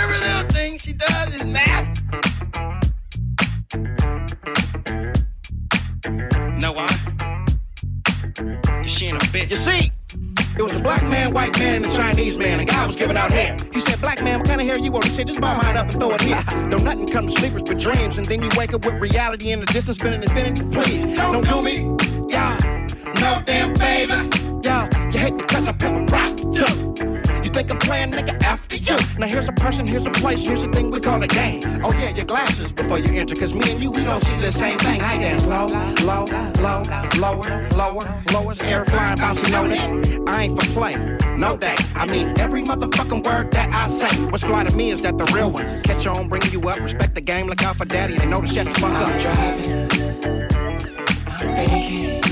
[0.00, 1.98] Every little thing she does is mad.
[8.86, 9.50] She ain't a bitch.
[9.50, 9.91] You see,
[10.62, 12.60] it was a black man, white man, and a Chinese man.
[12.60, 13.56] A guy was giving out hair.
[13.72, 15.04] He said, Black man, what kind of hair you want?
[15.04, 16.42] He said, Just buy mine up and throw it here.
[16.70, 18.16] Don't nothing come to sleepers but dreams.
[18.18, 20.64] And then you wake up with reality in the distance, been an infinity.
[20.70, 21.96] Please, don't do me.
[22.28, 22.56] Yeah,
[23.20, 24.28] no damn favor.
[24.62, 27.11] Yeah, you hate me cause I pimp a prostitute.
[27.52, 28.96] Think I'm playing nigga after you.
[29.18, 31.60] Now here's a person, here's a place, here's a thing we call a game.
[31.84, 33.34] Oh yeah, your glasses before you enter.
[33.34, 35.02] Cause me and you, we don't see the same thing.
[35.02, 36.24] I dance low, low,
[36.62, 36.82] low,
[37.20, 38.54] lower, lower, lower.
[38.62, 40.20] Air flying, bouncy, this.
[40.26, 40.96] I ain't for play.
[41.36, 41.76] No day.
[41.94, 44.30] I mean every motherfucking word that I say.
[44.30, 47.14] What's fly to me is that the real ones catch on, bring you up, respect
[47.14, 49.20] the game, look out for daddy, and know to shut the fuck up.
[49.20, 49.90] driving.
[51.28, 52.22] I'm thinking.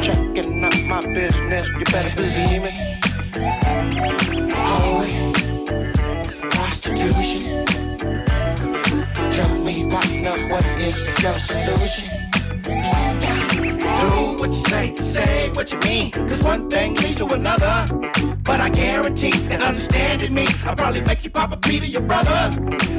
[0.00, 2.96] Checking up my business, you better believe me.
[3.38, 5.32] Hallway,
[6.50, 7.66] prostitution.
[9.30, 12.08] Tell me, partner, what is your solution?
[12.64, 16.10] Do what you say, say what you mean.
[16.12, 18.35] Cause one thing leads to another.
[18.46, 22.02] But I guarantee that understanding me, I'll probably make you pop a P to your
[22.02, 22.52] brother.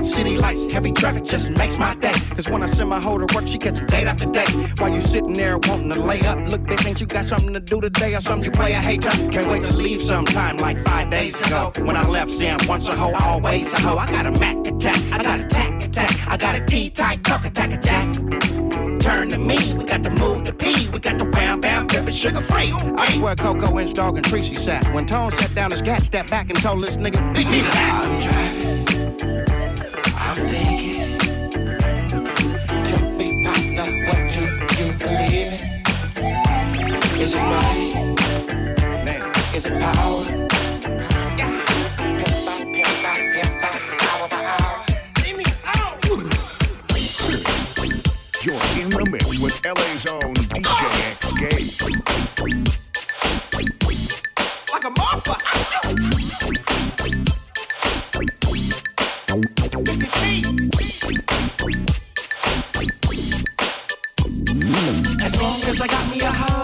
[0.03, 2.11] City lights, heavy traffic just makes my day.
[2.35, 4.49] Cause when I send my hoe to work, she catching date after date.
[4.77, 7.61] While you sitting there wanting to lay up, look, bitch, ain't you got something to
[7.61, 8.75] do today or something you play?
[8.75, 9.11] I hate ya.
[9.31, 11.71] Can't wait to leave sometime like five days ago.
[11.77, 13.97] When I left Sam, once a hoe, always a hoe.
[13.97, 17.45] I got a Mac attack, I got a tack attack, I got a T-type tuck
[17.45, 18.66] attack attack
[19.07, 19.57] turn to me.
[19.77, 20.89] We got to move the P.
[20.91, 22.73] We got the wham bam pippin' Suga Free.
[22.97, 24.83] I swear Coco Inch Dog and Tracy sat.
[24.93, 27.69] When Tone sat down his gat, stepped back and told this nigga, beat me to
[27.77, 27.91] that.
[28.03, 28.79] I'm driving.
[30.25, 31.17] I'm thinking.
[32.89, 34.39] Tell me, partner, what do
[34.83, 37.21] you believe in?
[37.21, 37.87] Is it money?
[39.55, 40.06] Is it power?
[49.67, 50.79] LA's own DJ
[51.19, 51.43] XK.
[54.71, 55.43] Like a motherfucker.
[65.21, 66.56] As long as I got me a hoe,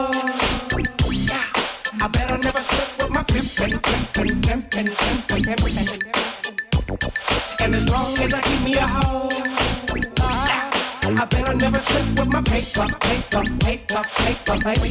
[11.23, 14.89] I better never slip with my paper, paper, paper, paper, paper.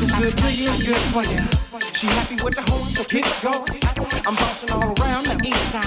[0.00, 1.75] It's good to you, it's good for you.
[1.94, 3.80] She happy with the hoe, so keep it going.
[4.26, 5.84] I'm bouncing all around the east side.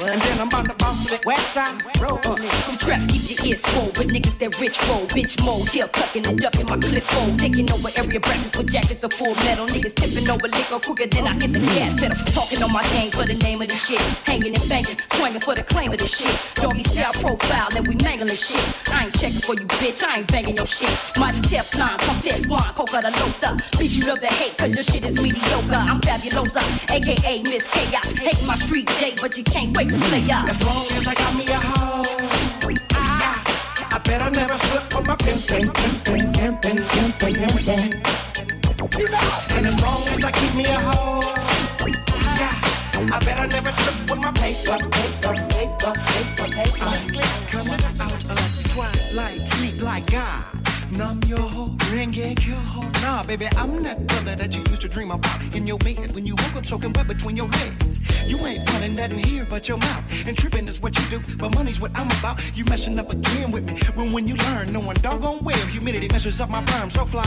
[0.00, 1.76] And then I'm about to bounce to the west side.
[2.00, 2.48] Roll me.
[2.66, 6.26] Them traps keep your ears swole, but niggas that rich roll, bitch mode, tail tucking
[6.26, 9.94] and ducking my clip roll, taking over area breakfast with jackets of full metal, niggas
[9.94, 13.24] tipping over liquor quicker than I hit the gas pedal, talking on my game for
[13.24, 16.32] the name of the shit, hanging and banging, swinging for the claim of the shit,
[16.54, 18.64] doggy style profile and we mangling shit.
[18.90, 20.90] I ain't checking for you, bitch, I ain't banging your shit.
[21.18, 24.84] Mighty Teflon, come test one, coca the loca, bitch you love to hate 'cause your
[24.84, 25.74] shit is mediocre.
[25.74, 30.30] I'm fabulosa, aka Miss Chaos, hate my street day, but you can't wait to play
[30.30, 30.48] out.
[30.48, 32.04] As long as I got me a hoe,
[32.92, 38.20] I, I better never slip with my pimpin', pimpin', pimpin', pimpin', pimpin'.
[39.56, 41.34] And as long as I keep me a hoe,
[42.38, 46.90] yeah, I better never trip with my paper, paper, paper, paper, paper.
[47.50, 50.59] Coming out of the twilight, sleep like God.
[51.00, 52.84] Numb your whole ring, your whole.
[53.00, 56.26] Nah, baby, I'm that brother that you used to dream about in your bed when
[56.26, 58.30] you woke up soaking wet between your legs.
[58.30, 60.28] You ain't running nothing here but your mouth.
[60.28, 62.38] And tripping is what you do, but money's what I'm about.
[62.54, 63.78] You messing up again with me.
[63.94, 67.24] When when you learn, knowing doggone well, humidity messes up my perm so fly.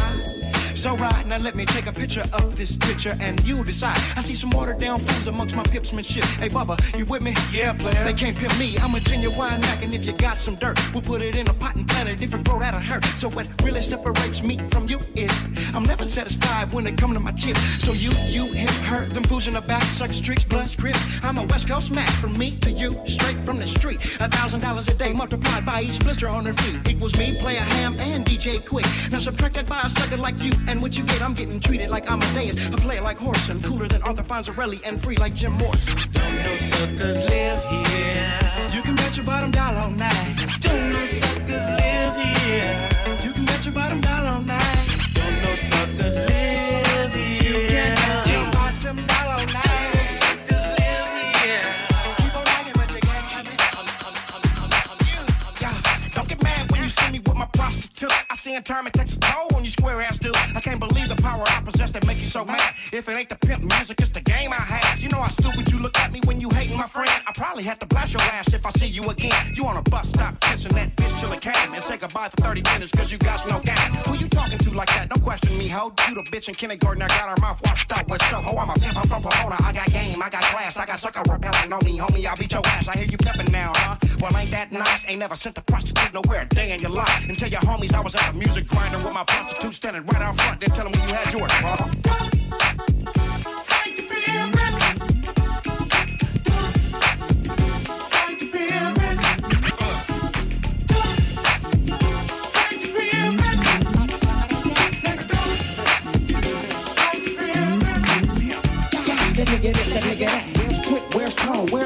[0.84, 3.95] So right, now let me take a picture of this picture and you decide.
[4.17, 6.26] I see some watered down fools amongst my pipsmanship.
[6.41, 7.34] Hey, Bubba, you with me?
[7.53, 8.03] Yeah, player.
[8.03, 8.76] They can't pimp me.
[8.82, 11.53] I'm a genuine Mac, and if you got some dirt, we'll put it in a
[11.53, 13.05] pot and plant a different road that'll hurt.
[13.05, 15.32] So what really separates me from you is
[15.74, 17.61] I'm never satisfied when it come to my chips.
[17.84, 21.24] So you, you, him, her, them fools in the back, suckers, tricks, blood, scripts.
[21.24, 24.03] I'm a West Coast Mac from me to you, straight from the street.
[24.20, 27.59] A thousand dollars a day multiplied by each blister on their feet equals me, player
[27.59, 29.11] ham, and DJ Quik.
[29.11, 31.89] Now subtract that by a sucker like you, and what you get, I'm getting treated
[31.89, 35.34] like I'm a Amadeus, a player like Horson, cooler than Arthur Fonzarelli, and free like
[35.34, 35.86] Jim Morris.
[36.11, 37.62] Don't know suckers live
[62.93, 65.01] If it ain't the pimp music, it's the game I have.
[65.01, 67.09] You know how stupid you look at me when you hating my friend.
[67.09, 69.33] I probably have to blast your ass if I see you again.
[69.55, 72.37] You on a bus stop kissing that bitch till it came and say goodbye for
[72.45, 73.89] 30 minutes cause you got no game.
[74.05, 75.09] Who you talking to like that?
[75.09, 75.91] Don't question me, ho.
[76.07, 77.01] You the bitch in kindergarten.
[77.01, 78.45] I got her mouth washed out with soap.
[78.45, 78.95] Ho, I'm a pimp.
[78.95, 79.57] I'm from Pomona.
[79.65, 80.21] I got game.
[80.21, 80.77] I got class.
[80.77, 82.27] I got sucker repellent on me, homie.
[82.27, 82.87] I'll beat your ass.
[82.87, 83.97] I hear you pepping now, huh?
[84.21, 85.09] Well, ain't that nice?
[85.09, 87.27] Ain't never sent a prostitute nowhere a day in your life.
[87.27, 90.21] And tell your homies I was at a music grinder with my prostitute standing right
[90.21, 90.61] out front.
[90.61, 91.82] Then tell them you had yours, bro.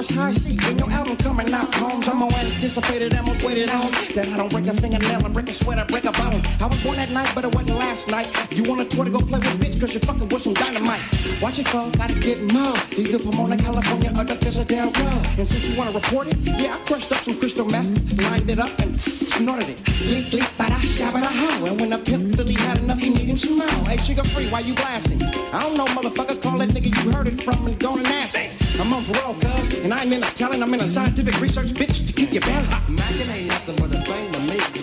[0.07, 0.55] C?
[0.55, 3.91] When your album coming out, Holmes, I'm more anticipated, I'm most waited on.
[4.17, 6.41] That I don't break a fingernail, I break a sweat, I break a bone.
[6.59, 8.25] I was born that night, but it wasn't last night.
[8.49, 11.01] You want a tour to go play with bitch, cause you're fucking with some dynamite.
[11.39, 12.73] Watch it fall, gotta get more.
[12.97, 15.23] Either Pomona, California, or the Fisher-Del Road.
[15.37, 17.85] And since you wanna report it, yeah, I crushed up some crystal meth,
[18.25, 19.77] lined it up, and snorted it.
[20.09, 21.65] Leak, leak, bada, shabba, da, ho.
[21.65, 23.85] And when the pimp Philly had enough, he needed some more.
[23.85, 25.21] Hey, Suga Free, why you blasting?
[25.53, 28.35] I don't know, motherfucker, call that nigga you heard it from and go and ask.
[28.81, 31.67] I'm on parole, cuz, and I ain't in a talent, I'm in a scientific research,
[31.67, 32.67] bitch, to keep your balance.
[32.89, 34.39] Mackin ain't nothing but a thing to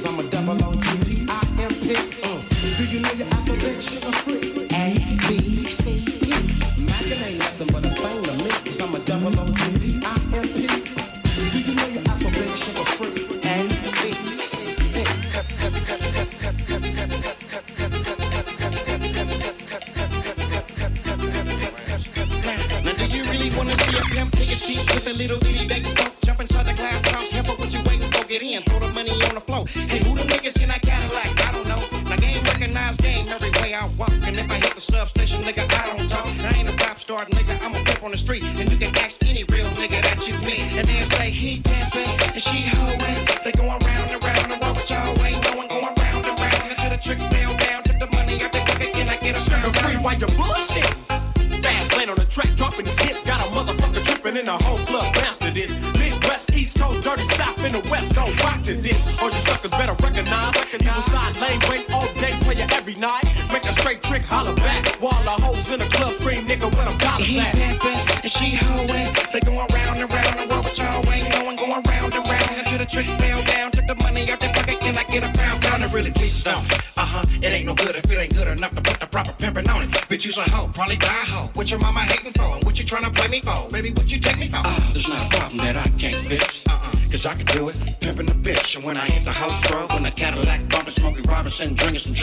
[0.07, 1.97] I'm a double O G P I M P.
[2.23, 2.41] Uh.
[2.77, 4.94] Do you know your alphabet Suga Free?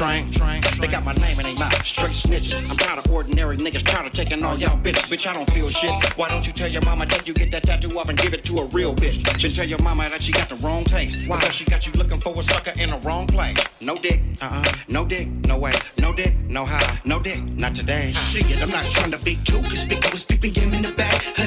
[0.02, 0.62] Some train.
[0.80, 2.72] They got my name in they mouth, straight snitches.
[2.72, 5.08] I'm tired of ordinary niggas tired of taking all y'all bitches.
[5.12, 5.91] Bitch, I don't feel shit.
[6.18, 8.43] Why don't you tell your mama that you get that tattoo off and give it
[8.45, 9.38] to a real bitch?
[9.38, 11.20] Just tell your mama that she got the wrong taste.
[11.28, 11.38] Why?
[11.38, 13.84] Because she got you looking for a sucker in the wrong place.
[13.84, 15.72] No dick, uh uh, no dick, no way.
[15.99, 18.12] No dick, no how, no dick, not today.
[18.12, 20.31] Shit, I'm not trying to be too conspicuous.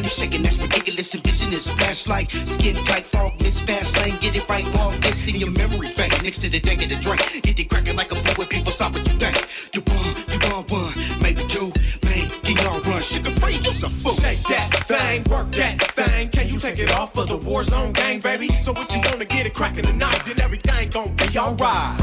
[0.05, 1.15] Honey shaking, that's ridiculous.
[1.15, 4.15] And business flash like skin tight, fog, miss fast lane.
[4.21, 6.23] Get it right, all this in your memory bank.
[6.23, 8.71] Next to the deck of the drink, get it cracking like a fool with people
[8.71, 9.35] stop what you think.
[9.73, 10.93] You want, you want one,
[11.23, 11.73] maybe two,
[12.05, 14.13] man, get y'all run, Suga Free, you's a fool.
[14.13, 16.29] Shake that thing, work that thing.
[16.29, 18.49] Can you take it off for the war zone gang, baby?
[18.61, 21.99] So if you wanna get it cracking tonight, then everything gon' be alright.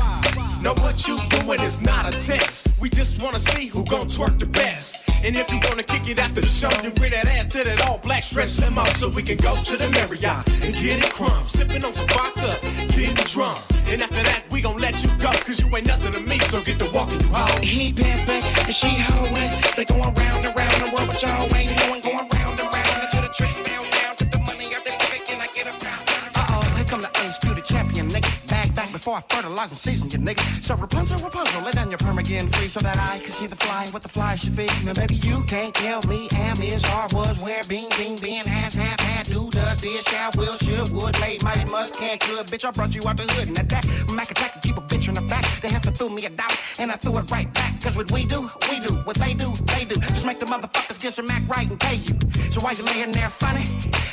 [0.63, 2.81] Know what you doing is not a test.
[2.81, 5.10] We just wanna see who gon' twerk the best.
[5.23, 7.87] And if you wanna kick it after the show, then bring that ass to that
[7.87, 11.45] all black stretch limo so we can go to the Marriott and get it crumb.
[11.47, 12.57] Sipping on some vodka,
[12.89, 13.61] getting drunk.
[13.85, 16.61] And after that, we gon' let you go, cause you ain't nothing to me, so
[16.63, 17.47] get to walking, you roll.
[17.61, 19.51] He pimpin' and she hoeing.
[19.77, 22.01] They going round and round the world, but y'all ain't knowing.
[22.01, 22.70] Going round and round
[29.01, 30.45] before I fertilize and season you, nigga.
[30.61, 33.55] So Rapunzel, Rapunzel, let down your perm again free so that I can see the
[33.55, 34.67] fly, what the fly should be.
[34.85, 38.75] Now, baby, you can't tell me am, is, are, was, where, being, being, being, has,
[38.75, 42.45] have, had, do, does, did, shall, will, should, would, made, might, must, can't, could.
[42.45, 43.83] Bitch, I brought you out the hood and at that,
[44.13, 45.45] Mac attack keep a bitch in the back.
[45.61, 47.73] They have to throw me a doubt and I threw it right back.
[47.81, 48.93] Cause what we do, we do.
[49.09, 49.95] What they do, they do.
[50.13, 52.13] Just make the motherfuckers get some Mac right and pay you.
[52.53, 53.65] So why you laying there funny?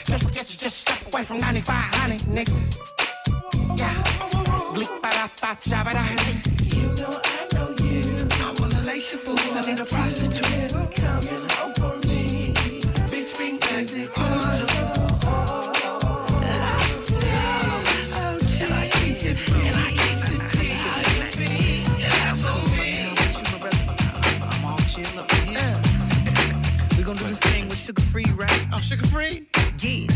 [0.08, 2.56] Just forget you just step away from 95, honey, nigga.
[3.76, 4.37] Yeah.
[4.78, 6.04] Bleep, ba da ba cha ba da
[6.70, 8.28] You know I know you.
[8.30, 9.56] I wanna lace your boots.
[9.56, 10.70] I need a prostitute.
[10.94, 11.42] Coming
[12.06, 12.52] me.
[13.10, 15.08] Bitch, bring music on.
[26.96, 28.66] We gonna do this thing with Suga Free, right?
[28.72, 29.42] Oh, Suga Free?
[29.80, 30.07] Yeah,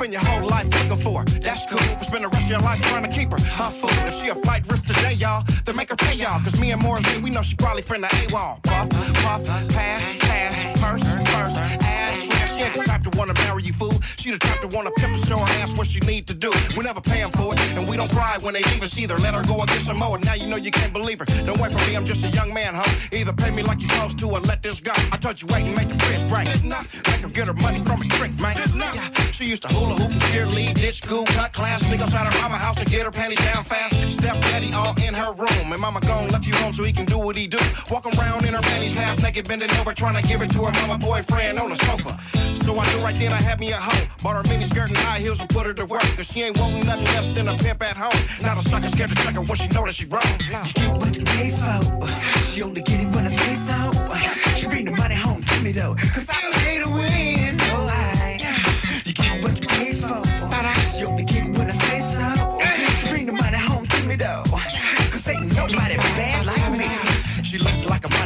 [0.00, 1.24] Spend your whole life looking for her.
[1.40, 1.96] That's cool.
[1.98, 3.38] But spend the rest of your life trying to keep her.
[3.38, 3.90] Her fool.
[4.08, 6.42] If she a flight risk today, y'all, then make her pay y'all.
[6.42, 8.62] Cause me and Morris, we know she probably friend of AWOL.
[8.62, 12.49] Puff, puff, pass, pass, purse, purse, ass.
[12.60, 13.92] Ain't the type to wanna marry you, fool.
[14.18, 16.52] She the type to wanna pimp and show her ass what she need to do.
[16.76, 19.16] We never pay for it, and we don't cry when they leave us either.
[19.18, 21.24] Let her go and get some more, and now you know you can't believe her.
[21.24, 22.88] Don't wait for me, I'm just a young man, huh?
[23.12, 24.92] Either pay me like you're supposed to or let this go.
[25.12, 26.48] I told you wait and make the bridge break.
[26.64, 28.56] Make her get her money from a trick, man.
[28.56, 32.56] Yeah, she used to hula hoop, cheerlead, ditch school, cut class, sneak outside her mama
[32.56, 33.94] house to get her panties down fast.
[34.10, 37.06] Step daddy all in her room, and mama gone left you home so he can
[37.06, 37.58] do what he do.
[37.90, 40.72] Walk around in her panties half naked, bending over, trying to give it to her
[40.86, 42.18] mama boyfriend on the sofa.
[42.64, 44.06] So I knew right then I had me a hoe.
[44.22, 46.02] Bought her mini skirt and high heels and put her to work.
[46.16, 48.12] Cause she ain't wanting nothing less than a pimp at home.
[48.42, 50.22] Now the sucker scared to check her when she know that she wrong.
[50.40, 52.08] You get what you pay for.
[52.52, 53.90] She only get it when I say so.
[54.56, 55.94] She bring the money home to me though.
[55.94, 57.56] Cause I pay to win.
[57.72, 58.38] Oh, I.
[59.04, 60.22] You get what you pay for.
[60.96, 62.58] She only get it when I say so.
[62.98, 64.44] She bring the money home to me though.
[65.10, 66.39] Cause ain't nobody bad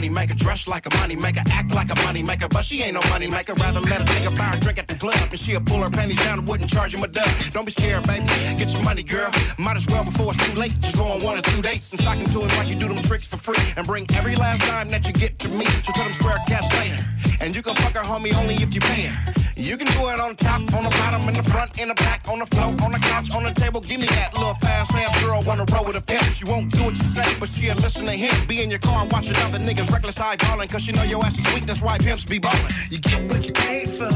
[0.04, 2.92] money maker, dress like a money maker, act like a money maker, but she ain't
[2.92, 3.54] no money maker.
[3.54, 6.22] Rather let her take a a drink at the club, and she'll pull her panties
[6.24, 7.26] down and wouldn't charge him a dub.
[7.52, 8.26] Don't be scared, baby.
[8.58, 9.30] Get your money, girl.
[9.58, 10.78] Might as well before it's too late.
[10.80, 12.88] Just go on one or two dates and sock him to him like you do
[12.88, 15.64] them tricks for free, and bring every last dime that you get to me.
[15.64, 17.02] So tell them square cash later,
[17.40, 19.43] and you can fuck her, homie, only if you pay her.
[19.56, 22.26] You can do it on top, on the bottom, in the front, in the back,
[22.28, 23.80] on the floor, on the couch, on the table.
[23.80, 26.24] Give me that little fast ass girl wanna roll with a pimp.
[26.34, 28.34] She won't do what you say, but she'll listen to him.
[28.48, 31.46] Be in your car watching other niggas reckless eyeballing, cause she know your ass is
[31.52, 31.66] sweet.
[31.66, 32.72] That's why pimps be ballin'.
[32.90, 34.10] You get what you paid for.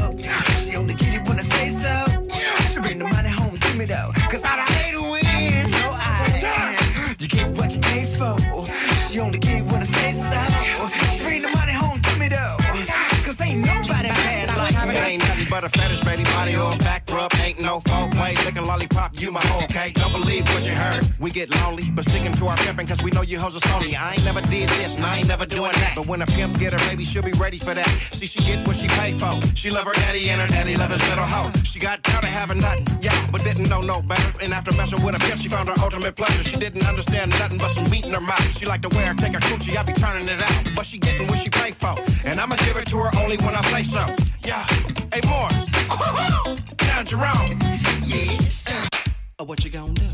[0.63, 2.73] She only get it when I say so.
[2.73, 4.11] She bring the money home to me though.
[4.29, 5.71] Cause I don't hate to win.
[5.71, 6.75] No, I.
[7.17, 8.35] You get what you paid for.
[9.09, 9.39] She only
[15.49, 16.23] but a fetish, baby.
[16.23, 18.35] Body oil, back rub, ain't no play.
[18.45, 19.95] Lick a lollipop, you my whole cake.
[19.95, 21.03] Don't believe what you heard.
[21.19, 23.95] We get lonely, but sticking to our pimping, cause we know you hoes are phony.
[23.95, 25.93] I ain't never did this, and I ain't never doing that.
[25.95, 27.87] But when a pimp get her, baby, she'll be ready for that.
[28.13, 29.31] See, she get what she pay for.
[29.55, 31.51] She love her daddy, and her daddy love his little hoe.
[31.63, 34.33] She got tired of having nothing, yeah, but didn't know no better.
[34.41, 36.43] And after messing with a pimp, she found her ultimate pleasure.
[36.43, 38.57] She didn't understand nothing but some meat in her mouth.
[38.57, 40.75] She like to wear, take her coochie, I be turning it out.
[40.75, 41.95] But she getting what she pay for.
[42.25, 44.05] And I'ma give it to her only when I say so.
[44.43, 44.65] Yeah.
[45.11, 45.65] Hey, Morris.
[46.77, 47.57] Down Jerome.
[48.05, 48.63] Yes.
[49.39, 50.05] Oh, what you gonna do?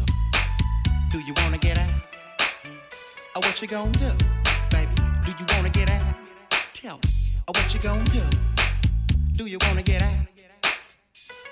[1.11, 1.91] Do you wanna get out?
[3.35, 4.09] Oh, what you gonna do?
[4.71, 4.91] Baby,
[5.25, 6.01] do you wanna get out?
[6.73, 7.09] Tell me.
[7.47, 8.21] Oh, what you gonna do?
[9.33, 10.15] Do you wanna get out?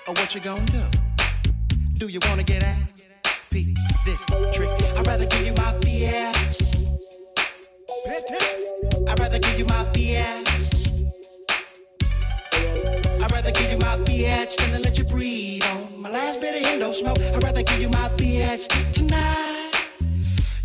[0.06, 0.82] Oh, what you gonna do?
[1.98, 2.76] Do you wanna get out?
[3.50, 3.76] Peep
[4.06, 4.24] this
[4.54, 4.70] trick.
[4.96, 6.62] I'd rather give you my bitch.
[9.06, 10.53] I'd rather give you my bitch.
[13.24, 16.60] I'd rather give you my bitch than to let you breathe on my last bit
[16.60, 17.16] of endo smoke.
[17.18, 19.70] I'd rather give you my bitch tonight.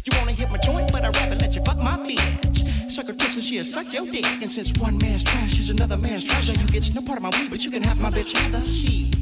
[0.04, 2.92] You wanna hit my joint, but I'd rather let you fuck my bitch.
[2.92, 4.26] Suck her tits and she'll suck your dick.
[4.42, 7.30] And since one man's trash is another man's treasure, you get no part of my
[7.30, 8.60] weed, but you can have my bitch either.
[8.68, 9.19] She.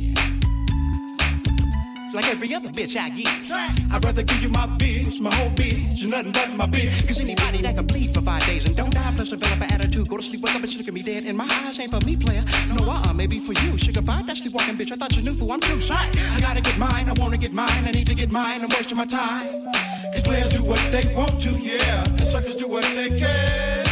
[2.18, 3.28] Like every other bitch I get.
[3.93, 7.05] I'd rather give you my bitch, my whole bitch, and nothing but my bitch.
[7.05, 10.07] Cause anybody that can bleed for five days and don't die plus develop an attitude,
[10.07, 11.26] go to sleep, wake up and she look at me dead.
[11.26, 12.43] And my eyes ain't for me, player.
[12.74, 13.78] No, uh-uh, maybe for you.
[13.78, 14.91] Sugar five, that sleepwalking bitch.
[14.91, 16.09] I thought you knew who I'm too shy.
[16.34, 18.97] I gotta get mine, I wanna get mine, I need to get mine, I'm wasting
[18.97, 19.45] my time.
[20.11, 22.03] Cause players do what they want to, yeah.
[22.03, 23.86] And suckers do what they can.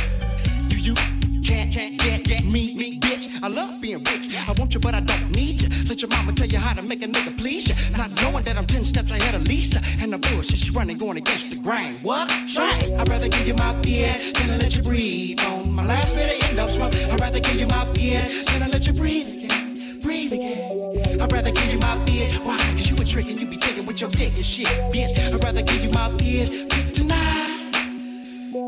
[1.46, 3.44] Can't, can't get, get me, me, bitch.
[3.44, 4.36] I love being rich.
[4.48, 5.70] I want you, but I don't need you.
[5.88, 7.98] Let your mama tell you how to make a nigga please you.
[7.98, 9.80] Not knowing that I'm 10 steps ahead of Lisa.
[10.02, 11.94] And the bullshit she's running, going against the grain.
[12.02, 12.30] What?
[12.52, 13.00] Try it.
[13.00, 16.36] I'd rather give you my BS than I let you breathe on my last bit
[16.36, 16.96] of endo smoke.
[17.14, 21.22] I'd rather give you my BS than I let you breathe again, breathe again.
[21.22, 22.34] I'd rather give you my beard.
[22.44, 22.58] Why?
[22.58, 25.14] Cause you a trick and you be thinking with your dick and shit, bitch.
[25.32, 27.72] I'd rather give you my beard t- tonight.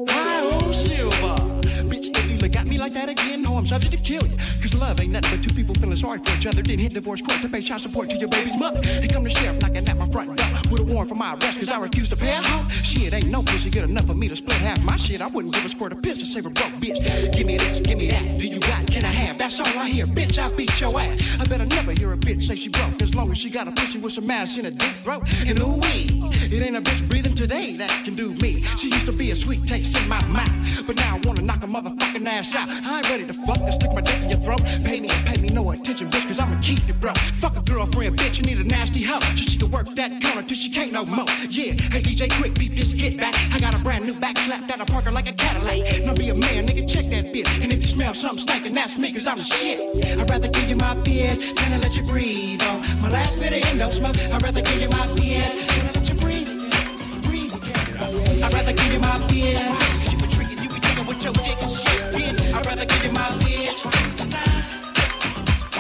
[0.10, 1.27] Hi, oh, Silver.
[2.48, 4.38] If you me like that again, no, I'm subject to kill you.
[4.62, 6.62] Cause love ain't nothing but two people feeling sorry for each other.
[6.62, 8.80] Then hit divorce court to pay child support to your baby's mother.
[8.88, 11.60] Here come the sheriff knocking at my front door with a warrant for my arrest
[11.60, 12.68] cause I refuse to pay a hoe.
[12.70, 15.20] Shit, ain't no pussy good enough for me to split half my shit.
[15.20, 17.00] I wouldn't give a squirt of piss to save a broke bitch.
[17.36, 18.38] Give me this, give me that.
[18.38, 19.38] Do you got, can I have?
[19.38, 20.06] That's all I hear.
[20.06, 21.42] Bitch, I beat your ass.
[21.42, 23.72] I better never hear a bitch say she broke as long as she got a
[23.72, 25.24] pussy with some ass in a deep throat.
[25.46, 26.08] And ooh wee,
[26.48, 28.62] it ain't a bitch breathing today that can do me.
[28.80, 31.64] She used to be a sweet taste in my mouth, but now I wanna knock
[31.64, 32.70] a motherfucking ass out.
[32.86, 34.62] I ain't ready to fuck and stick my dick in your throat.
[34.84, 37.12] Pay me pay me no attention, bitch, cause I'ma keep it, bro.
[37.42, 39.20] Fuck a girlfriend, bitch, you need a nasty hoe.
[39.20, 41.26] So she can work that corner till she can't no more.
[41.50, 43.34] Yeah, hey DJ, Quik, beat this get back.
[43.52, 46.06] I got a brand new back slapped out of Parker like a Cadillac.
[46.06, 47.50] Now be a man, nigga, check that bitch.
[47.64, 49.80] And if you smell something stinking, that's me, cause I'm the shit.
[50.20, 53.52] I'd rather give you my beard than to let you breathe on my last bit
[53.52, 54.18] of endo smoke.
[54.32, 56.54] I'd rather give you my beard than to let you breathe
[57.26, 58.44] breathe again.
[58.44, 60.07] I'd rather give you my beard.
[61.78, 62.56] Shit.
[62.56, 63.76] I'd rather give you my beard.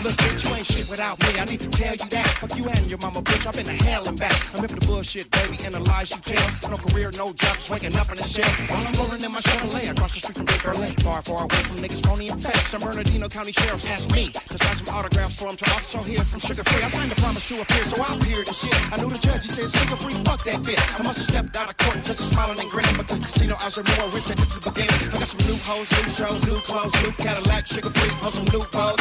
[0.03, 0.36] Look,
[0.67, 1.39] shit without me.
[1.39, 2.27] I need to tell you that.
[2.39, 3.47] Fuck you and your mama, bitch.
[3.47, 4.35] I've been to hell and back.
[4.53, 6.71] I'm up the bullshit, baby, and the lies you tell.
[6.71, 8.47] No career, no job, just waking up in the shell.
[8.67, 10.93] While I'm rolling in my Chevrolet across the street from Big Berlin.
[11.05, 12.59] Far, far away from niggas phony and fake.
[12.67, 16.23] San Bernardino County Sheriff's asked me to sign some autographs for him to officer here
[16.23, 16.83] from Suga Free.
[16.83, 18.75] I signed a promise to appear, so I appeared and shit.
[18.91, 20.83] I knew the judge, he said, Suga Free, fuck that bitch.
[20.99, 22.97] I must have stepped out of court just a smiling and grinning.
[22.97, 24.99] But the casino, I was more rich at the beginning.
[25.13, 28.47] I got some new hoes, new shows, new clothes, new Cadillac, Suga Free, on some
[28.51, 28.96] new clothes.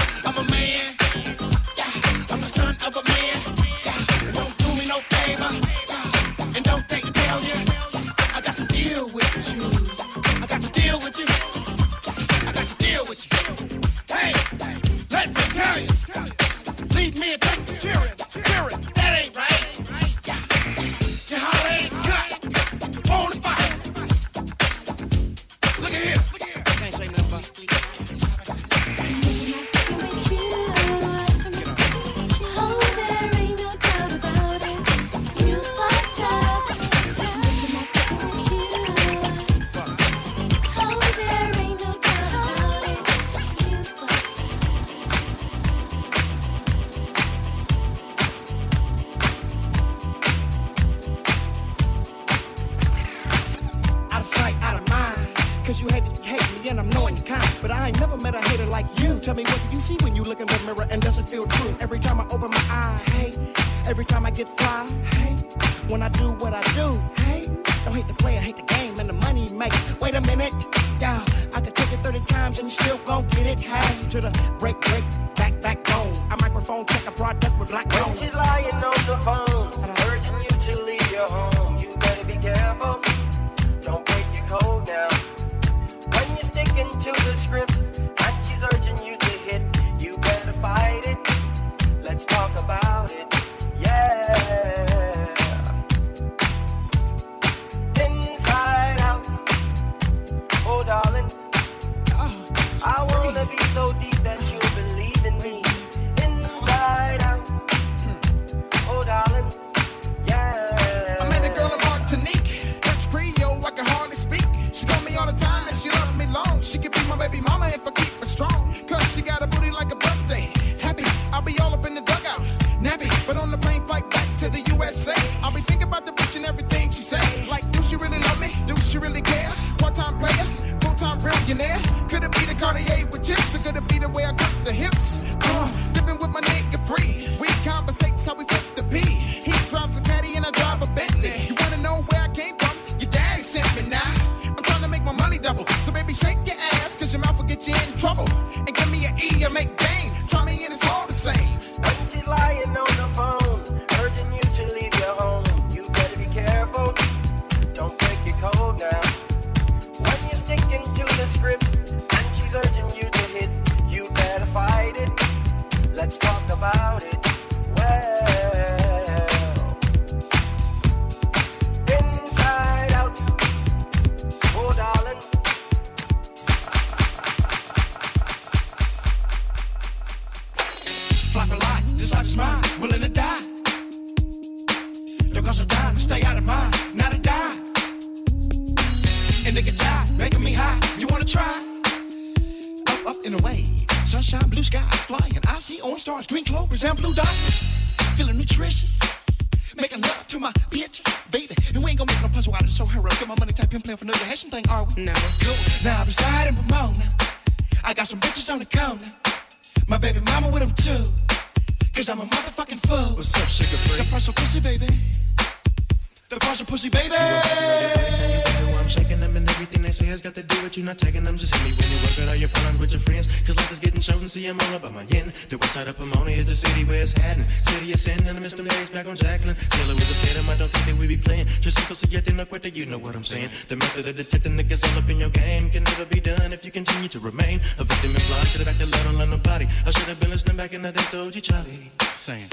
[223.23, 223.41] Friends.
[223.47, 225.33] Cause life is getting short and see I'm all about my yen.
[225.49, 227.49] The west side of Pomona is the city where it's happening.
[227.49, 229.57] City of sin and I missed them days back on Jacqueline.
[229.57, 231.47] Still it was a scared I don't think that we be playing.
[231.61, 233.51] Just because you no quitter, you know what I'm saying.
[233.69, 236.65] The method of detecting niggas all up in your game can never be done if
[236.65, 238.49] you continue to remain a victim in blind.
[238.49, 239.67] Should've acted loud on nobody.
[239.87, 241.91] I should have been listening back in the day to OG Charlie.
[242.01, 242.49] Saying.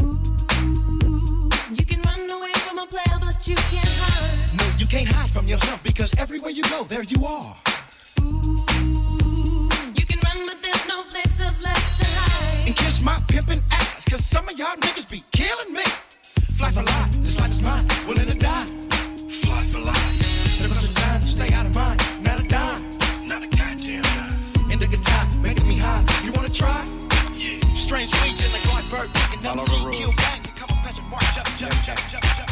[1.74, 4.60] You can run away from a player, but you can't hide.
[4.60, 7.56] No, you can't hide from yourself because everywhere you go, there you are.
[10.94, 12.68] No place else left to hide.
[12.68, 15.86] And kiss my pimpin' ass, cause some of y'all niggas be killing me.
[16.58, 18.66] Fly for life, this life is mine, willing to die.
[19.44, 20.60] Fly for life.
[20.60, 22.82] There was a time to stay out of mine, not a dime.
[23.26, 24.72] Not a goddamn dime.
[24.72, 26.04] And the guitar making me high.
[26.26, 26.80] You wanna try?
[27.42, 27.58] Yeah.
[27.74, 30.22] Strange region like Clark Bird, picking up Follow the G, kill rules.
[30.22, 32.50] bang, become a jump, jump, jump, jump, jump, jump,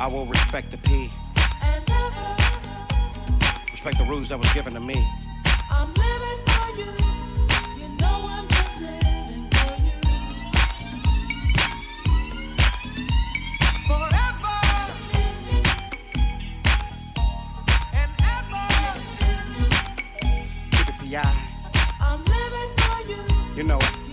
[0.00, 1.10] I will respect the P.
[3.72, 4.94] Respect the rules that was given to me.
[5.70, 6.86] I'm living for you.
[23.58, 24.07] You know I'm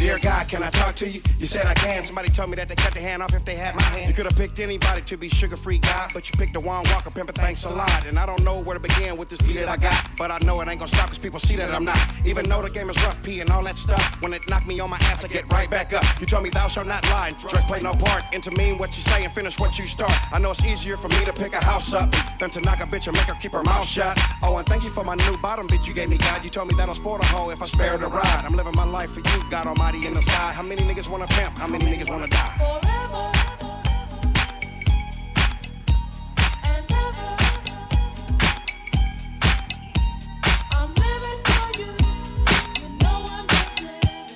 [0.00, 1.20] Dear God, can I talk to you?
[1.38, 2.02] You said I can.
[2.04, 4.08] Somebody told me that they cut their hand off if they had my hand.
[4.08, 7.10] You could have picked anybody to be sugar-free God, but you picked the Juan Walker
[7.10, 7.30] pimp.
[7.34, 8.06] Thanks a lot.
[8.06, 10.38] And I don't know where to begin with this beat that I got, but I
[10.38, 11.98] know it ain't gonna stop because people see that I'm not.
[12.24, 14.02] Even though the game is rough, P and all that stuff.
[14.22, 16.02] When it knocked me on my ass, I get right back up.
[16.18, 17.32] You told me thou shalt not lie.
[17.38, 18.22] Dress play no part.
[18.32, 20.14] Into mean what you say and finish what you start.
[20.32, 22.84] I know it's easier for me to pick a house up than to knock a
[22.84, 24.18] bitch and make her keep her mouth shut.
[24.42, 26.42] Oh, and thank you for my new bottom bitch you gave me, God.
[26.42, 28.44] You told me that I'll spoil a hoe if I spare the ride.
[28.46, 30.52] I'm living my life for you, God Almighty in the sky.
[30.52, 31.58] How many niggas wanna pimp?
[31.58, 32.54] How many niggas wanna die?
[40.70, 41.90] I'm living for you.
[42.78, 44.28] You know I'm just living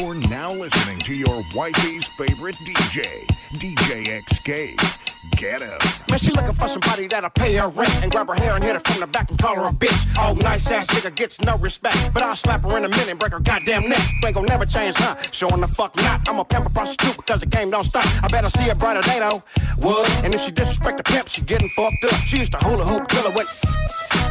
[0.00, 5.05] You're now listening to your wifey's favorite DJ, DJ XK.
[5.36, 5.60] Get.
[5.60, 8.74] Man, she looking for somebody that'll pay her rent and grab her hair and hit
[8.74, 9.94] her from the back and call her a bitch.
[10.18, 13.18] Oh, nice ass nigga gets no respect, but I'll slap her in a minute and
[13.18, 14.00] break her goddamn neck.
[14.24, 15.14] Ain't gonna never change, huh?
[15.32, 16.26] Showing the fuck not.
[16.26, 18.06] I'm a pimp a prostitute because the game don't stop.
[18.24, 19.42] I better see a brighter day though.
[19.78, 22.14] Would and if she disrespect the pimp, she getting fucked up.
[22.24, 23.48] She used to hula hoop went.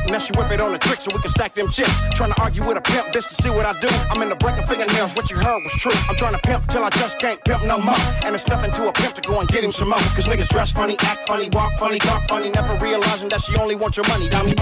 [0.10, 1.92] Now she whip it on the trick so we can stack them chips.
[2.14, 3.90] Trying to argue with a pimp, bitch, to see what I do.
[4.14, 5.98] I'm in the breaking fingernails, what you heard was true.
[6.10, 7.98] I'm trying to pimp till I just can't pimp no more.
[8.24, 10.00] And it's nothing to a pimp to go and get him some more.
[10.14, 13.76] Cause niggas dress funny, act funny, walk funny, talk funny, never realizing that she only
[13.76, 14.56] wants your money, dummy.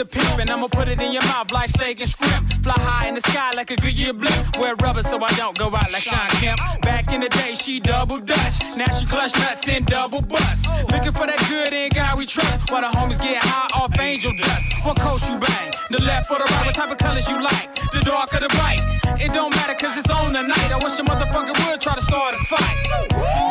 [0.00, 2.52] I'ma put it in your mouth like steak and shrimp.
[2.64, 4.58] Fly high in the sky like a Goodyear blimp.
[4.58, 6.58] Wear rubber so I don't go out like Shawn Kemp.
[6.80, 8.56] Back in the day, she double dutch.
[8.76, 10.66] Now she clutch nuts and double bust.
[10.90, 12.70] Looking for that good in God we trust.
[12.70, 14.64] While the homies get high off angel dust.
[14.84, 15.72] What coast you bang?
[15.90, 16.66] The left or the right?
[16.66, 17.68] What type of colors you like?
[17.92, 18.80] The dark or the bright?
[19.20, 20.70] It don't matter cause it's on tonight.
[20.72, 22.78] I wish a motherfucker would try to start a fight.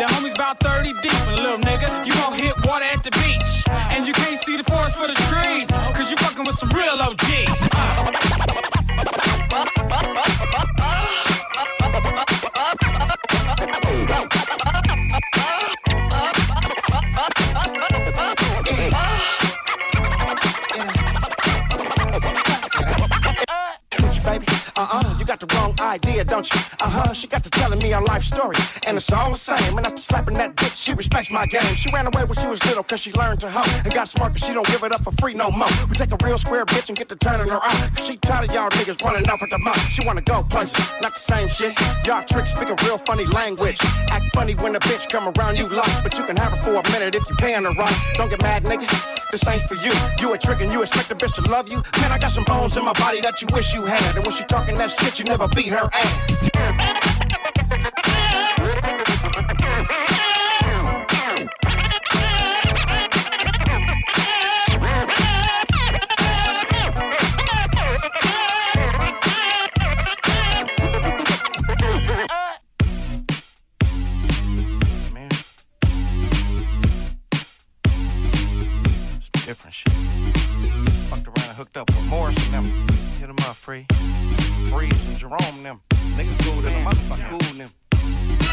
[0.01, 3.67] The homies about 30 deep, and little nigga, you gon' hit water at the beach.
[3.93, 7.01] And you can't see the forest for the trees, cause you fucking with some real
[7.01, 7.19] OGs.
[24.25, 24.45] Baby.
[24.75, 26.68] Uh-uh, you got the wrong idea, don't you?
[26.99, 28.57] Uh-huh, she got to telling me her life story.
[28.85, 29.77] And it's all the same.
[29.77, 31.63] And after slapping that bitch, she respects my game.
[31.79, 33.63] She ran away when she was little cause she learned to hoe.
[33.85, 35.71] And got smart cause she don't give it up for free no more.
[35.89, 37.79] We take a real square bitch and get to turning her out.
[37.95, 39.79] Cause she tired of y'all niggas running off at the mouth.
[39.87, 41.71] She wanna go places, not the same shit.
[42.05, 43.79] Y'all tricks speak a real funny language.
[44.11, 46.03] Act funny when a bitch come around you like.
[46.03, 47.97] But you can have her for a minute if you paying her right.
[48.15, 48.87] Don't get mad, nigga.
[49.31, 49.93] this ain't for you.
[50.19, 51.81] You a trick and you expect a bitch to love you?
[52.01, 54.03] Man, I got some bones in my body that you wish you had.
[54.17, 56.88] And when she talking that shit, you never beat her ass.
[81.09, 82.63] Fucked around and hooked up with Morris and them.
[83.19, 83.85] Hit 'em up, free.
[84.69, 85.98] Freeze and Jerome and them.
[86.59, 87.29] Cool than a motherfucker.
[87.29, 87.78] Cool than.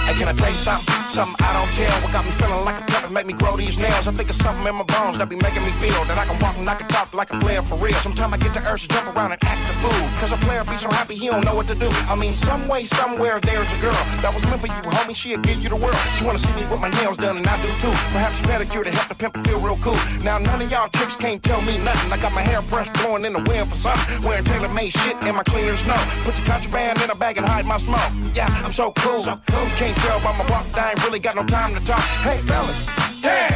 [0.06, 0.94] Hey, can I tell you something?
[1.10, 1.90] Something I don't tell.
[2.02, 4.06] What got me feeling like a and make me grow these nails?
[4.06, 6.38] I think it's something in my bones that be making me feel that I can
[6.42, 7.94] walk and I can talk like a player for real.
[8.02, 10.04] Sometimes I get the urge to jump around and act the fool.
[10.18, 11.88] Cause a player be so happy he don't know what to do.
[12.10, 15.14] I mean, some way, somewhere, there's a girl that was meant for you, homie.
[15.14, 15.96] She'll give you the world.
[16.18, 17.94] She wanna see me with my nails done, and I do too.
[18.10, 19.98] Perhaps pedicure to help the pimp feel real cool.
[20.22, 22.12] Now, none of y'all chicks can't tell me nothing.
[22.12, 24.22] I got my hair brushed, blowing in the wind for something.
[24.22, 25.98] Wearing tailor made shit, and my cleaners know.
[26.26, 28.10] Put your contraband in a bag and hide my smoke.
[28.34, 29.22] Yeah, I'm so cool.
[29.22, 29.64] So cool.
[29.64, 32.00] You can't tell by my walk, I ain't really got no time to talk.
[32.22, 32.86] Hey, fellas,
[33.22, 33.52] yeah,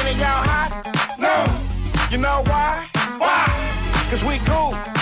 [0.00, 0.70] any y'all hot?
[1.18, 1.36] No.
[2.10, 2.88] You know why?
[3.18, 3.46] Why?
[4.10, 4.38] Cause we.
[4.44, 5.01] Cool.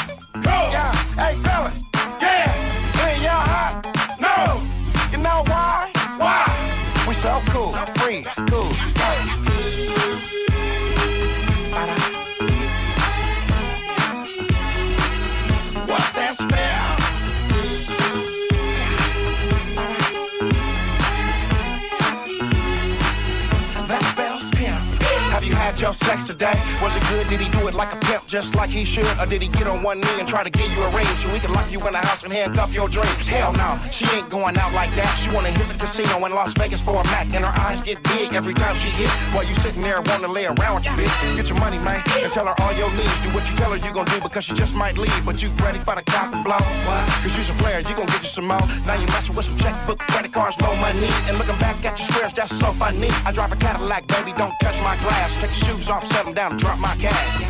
[25.81, 26.56] Your sex today?
[26.82, 27.28] Was it good?
[27.30, 29.06] Did he do it like a pimp, just like he should?
[29.20, 31.28] Or did he get on one knee and try to give you a ring so
[31.28, 33.26] he can lock you in the house and handcuff your dreams?
[33.26, 35.11] Hell no, she ain't going out like that.
[35.22, 38.02] She wanna hit the casino in Las Vegas for a Mac, and her eyes get
[38.14, 39.11] big every time she hit.
[39.32, 42.32] While you sitting there wanna lay around with your bitch, get your money, man, and
[42.32, 43.16] tell her all your needs.
[43.22, 45.22] Do what you tell her you gonna do because she just might leave.
[45.24, 46.58] But you ready for the cop and blow?
[46.86, 46.98] Why?
[47.22, 48.66] Cause you's a player, you gonna get you some more.
[48.86, 51.11] Now you messing with some checkbook, credit cards, no money.
[51.28, 53.11] And looking back at your squares, that's so funny.
[53.24, 55.30] I drive a Cadillac, baby, don't touch my glass.
[55.40, 57.42] Take your shoes off, set them down, drop my cash.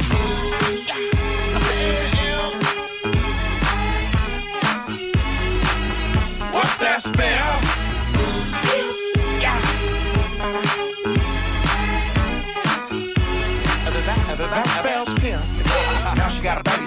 [6.53, 7.80] What's that spell?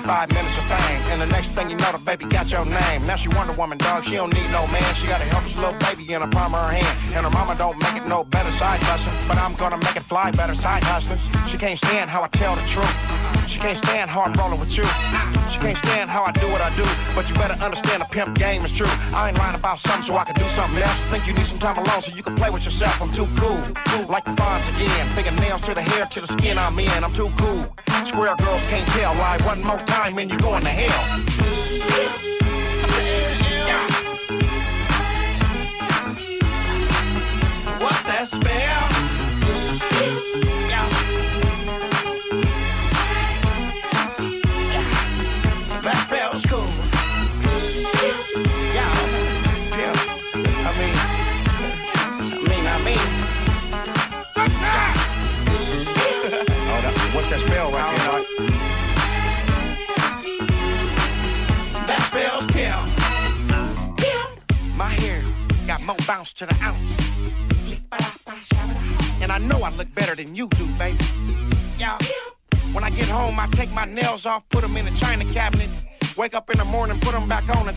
[0.03, 1.01] Five minutes of fame.
[1.11, 3.07] And the next thing you know, the baby got your name.
[3.07, 4.03] Now she Wonder Woman, dog.
[4.03, 4.83] She don't need no man.
[4.95, 6.93] She got a helpless little baby in the palm of her hand.
[7.15, 9.15] And her mama don't make it no better side hustling.
[9.27, 11.19] But I'm gonna make it fly better side hustling.
[11.47, 12.93] She can't stand how I tell the truth.
[13.47, 14.85] She can't stand how I'm rolling with you.
[15.51, 16.85] She can't stand how I do what I do.
[17.15, 18.91] But you better understand the pimp game is true.
[19.13, 20.99] I ain't lying about something so I can do something else.
[21.11, 23.01] Think you need some time alone so you can play with yourself.
[23.01, 23.61] I'm too cool.
[23.87, 25.07] Cool like the Fonz again.
[25.15, 27.03] Fingernails to the hair to the skin I'm in.
[27.03, 27.63] I'm too cool.
[28.05, 32.42] Square girls can't tell why one more time and you're going to hell.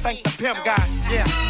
[0.07, 0.87] Thank the pimp guy.
[1.11, 1.45] Yeah.